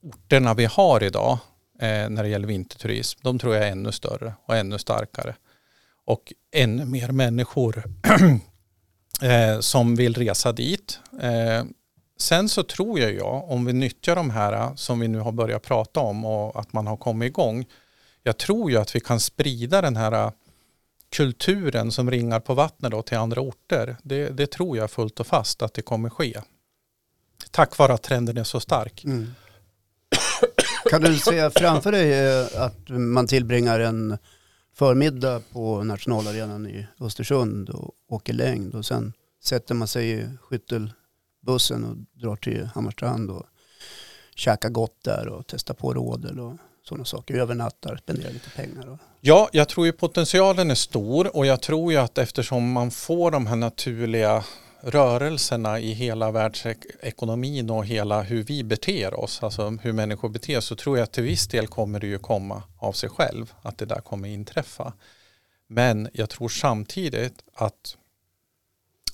orterna 0.02 0.54
vi 0.54 0.64
har 0.64 1.02
idag 1.02 1.38
Eh, 1.78 2.08
när 2.08 2.22
det 2.22 2.28
gäller 2.28 2.48
vinterturism, 2.48 3.20
de 3.22 3.38
tror 3.38 3.54
jag 3.54 3.66
är 3.66 3.70
ännu 3.72 3.92
större 3.92 4.34
och 4.46 4.56
ännu 4.56 4.78
starkare. 4.78 5.34
Och 6.04 6.32
ännu 6.52 6.84
mer 6.84 7.08
människor 7.08 7.84
eh, 9.22 9.60
som 9.60 9.96
vill 9.96 10.14
resa 10.14 10.52
dit. 10.52 11.00
Eh, 11.20 11.64
sen 12.18 12.48
så 12.48 12.62
tror 12.62 13.00
jag, 13.00 13.14
jag, 13.14 13.50
om 13.50 13.64
vi 13.64 13.72
nyttjar 13.72 14.16
de 14.16 14.30
här 14.30 14.52
eh, 14.52 14.74
som 14.74 15.00
vi 15.00 15.08
nu 15.08 15.18
har 15.18 15.32
börjat 15.32 15.62
prata 15.62 16.00
om 16.00 16.24
och 16.24 16.60
att 16.60 16.72
man 16.72 16.87
har 16.87 16.96
kommit 16.96 17.26
igång. 17.26 17.66
Jag 18.22 18.38
tror 18.38 18.70
ju 18.70 18.76
att 18.76 18.96
vi 18.96 19.00
kan 19.00 19.20
sprida 19.20 19.80
den 19.80 19.96
här 19.96 20.12
eh, 20.12 20.30
kulturen 21.10 21.92
som 21.92 22.10
ringar 22.10 22.40
på 22.40 22.54
vattnet 22.54 22.90
då 22.90 23.02
till 23.02 23.18
andra 23.18 23.40
orter. 23.40 23.96
Det, 24.02 24.28
det 24.28 24.46
tror 24.46 24.76
jag 24.76 24.90
fullt 24.90 25.20
och 25.20 25.26
fast 25.26 25.62
att 25.62 25.74
det 25.74 25.82
kommer 25.82 26.10
ske. 26.10 26.40
Tack 27.50 27.78
vare 27.78 27.94
att 27.94 28.02
trenden 28.02 28.37
är 28.37 28.44
så 28.44 28.60
stark. 28.60 29.04
Mm. 29.04 29.34
Kan 30.94 31.02
du 31.02 31.18
se 31.18 31.50
framför 31.50 31.92
dig 31.92 32.26
eh, 32.26 32.62
att 32.62 32.88
man 32.88 33.26
tillbringar 33.26 33.80
en 33.80 34.18
förmiddag 34.74 35.42
på 35.52 35.85
nationalarenan 35.85 36.66
i 36.66 36.87
Östersund 37.00 37.68
och 37.68 37.90
åker 38.09 38.33
längd 38.33 38.74
och 38.74 38.87
sen 38.87 39.12
sätter 39.44 39.74
man 39.74 39.88
sig 39.88 40.11
i 40.11 40.28
skyttelbussen 40.40 41.85
och 41.85 42.20
drar 42.20 42.37
till 42.37 42.68
Hammarstrand 42.74 43.30
och 43.30 43.46
käkar 44.35 44.68
gott 44.68 45.04
där 45.04 45.28
och 45.28 45.44
testar 45.46 45.74
på 45.74 45.94
rådel 45.94 46.40
och 46.40 46.57
sådana 46.88 47.04
saker. 47.04 47.35
Övernattar, 47.35 47.96
spenderar 47.96 48.33
lite 48.33 48.50
pengar. 48.50 48.88
Och, 48.88 48.98
Ja, 49.20 49.48
jag 49.52 49.68
tror 49.68 49.87
ju 49.87 49.92
potentialen 49.92 50.70
är 50.70 50.74
stor 50.74 51.37
och 51.37 51.46
jag 51.46 51.62
tror 51.62 51.92
ju 51.92 51.98
att 51.98 52.18
eftersom 52.18 52.72
man 52.72 52.90
får 52.90 53.30
de 53.30 53.46
här 53.46 53.57
naturliga 53.57 54.44
rörelserna 54.86 55.80
i 55.80 55.92
hela 55.92 56.30
världsekonomin 56.30 57.70
och 57.70 57.86
hela 57.86 58.22
hur 58.22 58.42
vi 58.42 58.64
beter 58.64 59.20
oss, 59.20 59.42
alltså 59.42 59.78
hur 59.82 59.92
människor 59.92 60.28
beter 60.28 60.52
sig, 60.52 60.62
så 60.62 60.76
tror 60.76 60.98
jag 60.98 61.04
att 61.04 61.12
till 61.12 61.22
viss 61.22 61.46
del 61.46 61.66
kommer 61.66 62.00
det 62.00 62.06
ju 62.06 62.18
komma 62.18 62.62
av 62.78 62.92
sig 62.92 63.08
själv, 63.08 63.52
att 63.62 63.78
det 63.78 63.86
där 63.86 64.00
kommer 64.00 64.28
inträffa. 64.28 64.92
Men 65.66 66.08
jag 66.12 66.30
tror 66.30 66.48
samtidigt 66.48 67.44
att 67.54 67.96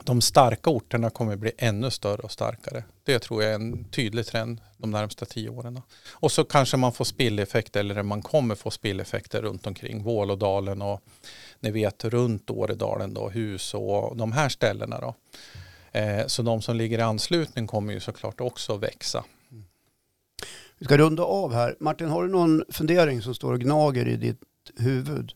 de 0.04 0.20
starka 0.20 0.70
orterna 0.70 1.10
kommer 1.10 1.36
bli 1.36 1.52
ännu 1.58 1.90
större 1.90 2.22
och 2.22 2.32
starkare. 2.32 2.84
Det 3.04 3.18
tror 3.18 3.42
jag 3.42 3.52
är 3.52 3.54
en 3.54 3.84
tydlig 3.84 4.26
trend 4.26 4.60
de 4.76 4.90
närmsta 4.90 5.26
tio 5.26 5.48
åren. 5.48 5.80
Och 6.10 6.32
så 6.32 6.44
kanske 6.44 6.76
man 6.76 6.92
får 6.92 7.04
spilleffekter 7.04 7.80
eller 7.80 8.02
man 8.02 8.22
kommer 8.22 8.54
få 8.54 8.70
spilleffekter 8.70 9.42
runt 9.42 9.66
omkring 9.66 10.02
Vålådalen 10.02 10.82
och 10.82 11.02
ni 11.60 11.70
vet 11.70 12.04
runt 12.04 12.50
Åredalen 12.50 13.14
då, 13.14 13.28
hus 13.28 13.74
och 13.74 14.16
de 14.16 14.32
här 14.32 14.48
ställena 14.48 15.00
då. 15.00 15.14
Eh, 15.92 16.26
så 16.26 16.42
de 16.42 16.62
som 16.62 16.76
ligger 16.76 16.98
i 16.98 17.02
anslutning 17.02 17.66
kommer 17.66 17.92
ju 17.92 18.00
såklart 18.00 18.40
också 18.40 18.76
växa. 18.76 19.24
Vi 20.78 20.84
ska 20.84 20.98
runda 20.98 21.22
av 21.22 21.52
här. 21.52 21.76
Martin, 21.80 22.08
har 22.08 22.22
du 22.22 22.28
någon 22.28 22.64
fundering 22.68 23.22
som 23.22 23.34
står 23.34 23.52
och 23.52 23.60
gnager 23.60 24.08
i 24.08 24.16
ditt 24.16 24.40
huvud? 24.76 25.32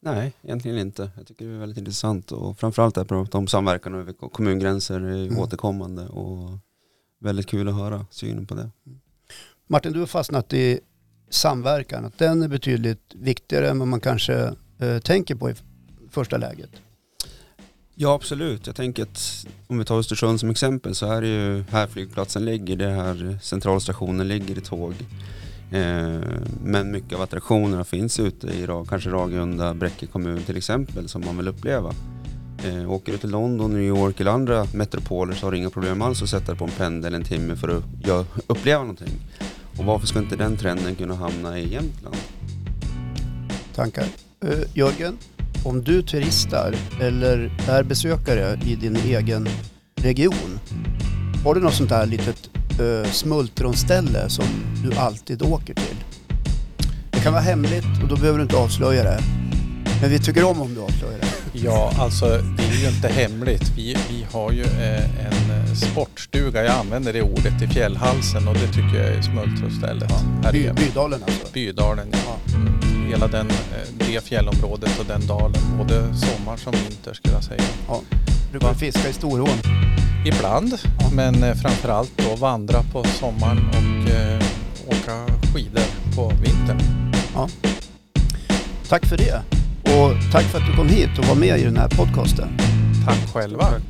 Nej, 0.00 0.32
egentligen 0.42 0.78
inte. 0.78 1.10
Jag 1.16 1.26
tycker 1.26 1.44
det 1.44 1.54
är 1.54 1.58
väldigt 1.58 1.78
intressant 1.78 2.32
och 2.32 2.58
framförallt 2.58 2.98
att 2.98 3.08
prata 3.08 3.38
om 3.38 3.46
samverkan 3.46 3.94
över 3.94 4.12
kommungränser 4.12 5.00
är 5.00 5.26
mm. 5.26 5.38
återkommande 5.38 6.08
och 6.08 6.58
väldigt 7.18 7.46
kul 7.46 7.68
att 7.68 7.74
höra 7.74 8.06
synen 8.10 8.46
på 8.46 8.54
det. 8.54 8.70
Martin, 9.66 9.92
du 9.92 10.00
har 10.00 10.06
fastnat 10.06 10.52
i 10.52 10.80
samverkan, 11.30 12.04
att 12.04 12.18
den 12.18 12.42
är 12.42 12.48
betydligt 12.48 13.14
viktigare 13.14 13.70
än 13.70 13.78
vad 13.78 13.88
man 13.88 14.00
kanske 14.00 14.54
eh, 14.78 14.98
tänker 14.98 15.34
på 15.34 15.50
i 15.50 15.54
första 16.10 16.36
läget. 16.36 16.70
Ja 17.94 18.14
absolut, 18.14 18.66
jag 18.66 18.76
tänker 18.76 19.02
att 19.02 19.46
om 19.66 19.78
vi 19.78 19.84
tar 19.84 19.98
Östersund 19.98 20.40
som 20.40 20.50
exempel 20.50 20.94
så 20.94 21.12
är 21.12 21.20
det 21.20 21.28
ju 21.28 21.64
här 21.70 21.86
flygplatsen 21.86 22.44
ligger, 22.44 22.76
det 22.76 22.88
här 22.88 23.38
centralstationen 23.42 24.28
ligger 24.28 24.58
i 24.58 24.60
tåg. 24.60 24.94
Eh, 25.72 26.20
men 26.64 26.90
mycket 26.90 27.12
av 27.12 27.22
attraktionerna 27.22 27.84
finns 27.84 28.20
ute 28.20 28.46
i 28.46 28.66
kanske 28.88 29.10
Ragunda, 29.10 29.74
Bräcke 29.74 30.06
kommun 30.06 30.42
till 30.42 30.56
exempel 30.56 31.08
som 31.08 31.24
man 31.24 31.36
vill 31.36 31.48
uppleva. 31.48 31.94
Eh, 32.64 32.92
åker 32.92 33.12
du 33.12 33.18
till 33.18 33.30
London, 33.30 33.70
New 33.72 33.82
York 33.82 34.20
eller 34.20 34.30
andra 34.30 34.66
metropoler 34.74 35.34
så 35.34 35.46
har 35.46 35.52
du 35.52 35.58
inga 35.58 35.70
problem 35.70 36.02
alls 36.02 36.22
att 36.22 36.28
sätta 36.28 36.46
dig 36.46 36.56
på 36.56 36.64
en 36.64 36.70
pendel 36.70 37.14
en 37.14 37.24
timme 37.24 37.56
för 37.56 37.68
att 37.68 37.84
uppleva 38.46 38.80
någonting. 38.80 39.20
Och 39.78 39.84
varför 39.84 40.06
ska 40.06 40.18
inte 40.18 40.36
den 40.36 40.56
trenden 40.56 40.94
kunna 40.94 41.14
hamna 41.14 41.58
i 41.58 41.72
Jämtland? 41.72 42.16
Tankar? 43.74 44.04
Uh, 44.44 44.64
Jörgen, 44.74 45.18
om 45.64 45.84
du 45.84 46.02
turistar 46.02 46.74
eller 47.00 47.50
är 47.68 47.82
besökare 47.82 48.60
i 48.66 48.74
din 48.74 48.96
egen 48.96 49.48
region, 49.96 50.60
har 51.44 51.54
du 51.54 51.60
något 51.60 51.74
sånt 51.74 51.90
där 51.90 52.06
litet 52.06 52.50
uh, 52.80 53.10
smultronställe 53.10 54.28
som 54.28 54.44
du 54.84 54.96
alltid 54.96 55.42
åker 55.42 55.74
till? 55.74 55.96
Det 57.10 57.20
kan 57.20 57.32
vara 57.32 57.42
hemligt 57.42 58.02
och 58.02 58.08
då 58.08 58.16
behöver 58.16 58.38
du 58.38 58.42
inte 58.42 58.56
avslöja 58.56 59.02
det. 59.02 59.20
Men 60.00 60.10
vi 60.10 60.18
tycker 60.18 60.44
om 60.44 60.60
om 60.60 60.74
du 60.74 60.80
avslöjar 60.80 61.18
det. 61.18 61.58
Ja, 61.58 61.92
alltså 61.98 62.26
det 62.26 62.62
ju 62.82 62.88
inte 62.88 63.08
hemligt. 63.08 63.72
Vi, 63.76 63.96
vi 64.10 64.26
har 64.32 64.52
ju 64.52 64.62
eh, 64.62 65.26
en 65.26 65.50
eh, 65.50 65.74
sportstuga, 65.74 66.64
jag 66.64 66.74
använder 66.74 67.12
det 67.12 67.22
ordet, 67.22 67.62
i 67.62 67.66
Fjällhalsen 67.66 68.48
och 68.48 68.54
det 68.54 68.66
tycker 68.66 68.96
jag 68.96 69.06
är 69.06 69.22
smultronstället. 69.22 70.10
Ja. 70.42 70.52
By, 70.52 70.70
Bydalen 70.76 71.22
alltså? 71.22 71.52
Bydalen, 71.52 72.06
ja. 72.12 72.36
Hela 73.08 73.26
den, 73.26 73.50
eh, 73.50 73.88
det 73.92 74.24
fjällområdet 74.24 74.98
och 75.00 75.06
den 75.06 75.26
dalen, 75.26 75.60
både 75.78 76.14
sommar 76.14 76.56
som 76.56 76.72
vinter 76.72 77.14
skulle 77.14 77.34
jag 77.34 77.44
säga. 77.44 77.62
Ja. 77.88 78.00
Brukar 78.50 78.68
du 78.68 78.74
fiska 78.74 79.08
i 79.08 79.12
Storån? 79.12 79.58
Ibland, 80.26 80.78
ja. 81.00 81.10
men 81.12 81.56
framförallt 81.56 82.12
då 82.16 82.36
vandra 82.36 82.82
på 82.92 83.04
sommaren 83.04 83.68
och 83.68 84.10
eh, 84.10 84.42
åka 84.86 85.26
skidor 85.54 86.14
på 86.16 86.28
vintern. 86.28 86.80
Ja. 87.34 87.48
Tack 88.88 89.06
för 89.06 89.16
det. 89.16 89.42
Och 89.82 90.32
tack 90.32 90.44
för 90.44 90.58
att 90.58 90.66
du 90.66 90.76
kom 90.76 90.88
hit 90.88 91.18
och 91.18 91.24
var 91.24 91.34
med 91.34 91.60
i 91.60 91.64
den 91.64 91.76
här 91.76 91.88
podcasten. 91.88 92.71
Tack 93.04 93.32
själva. 93.32 93.80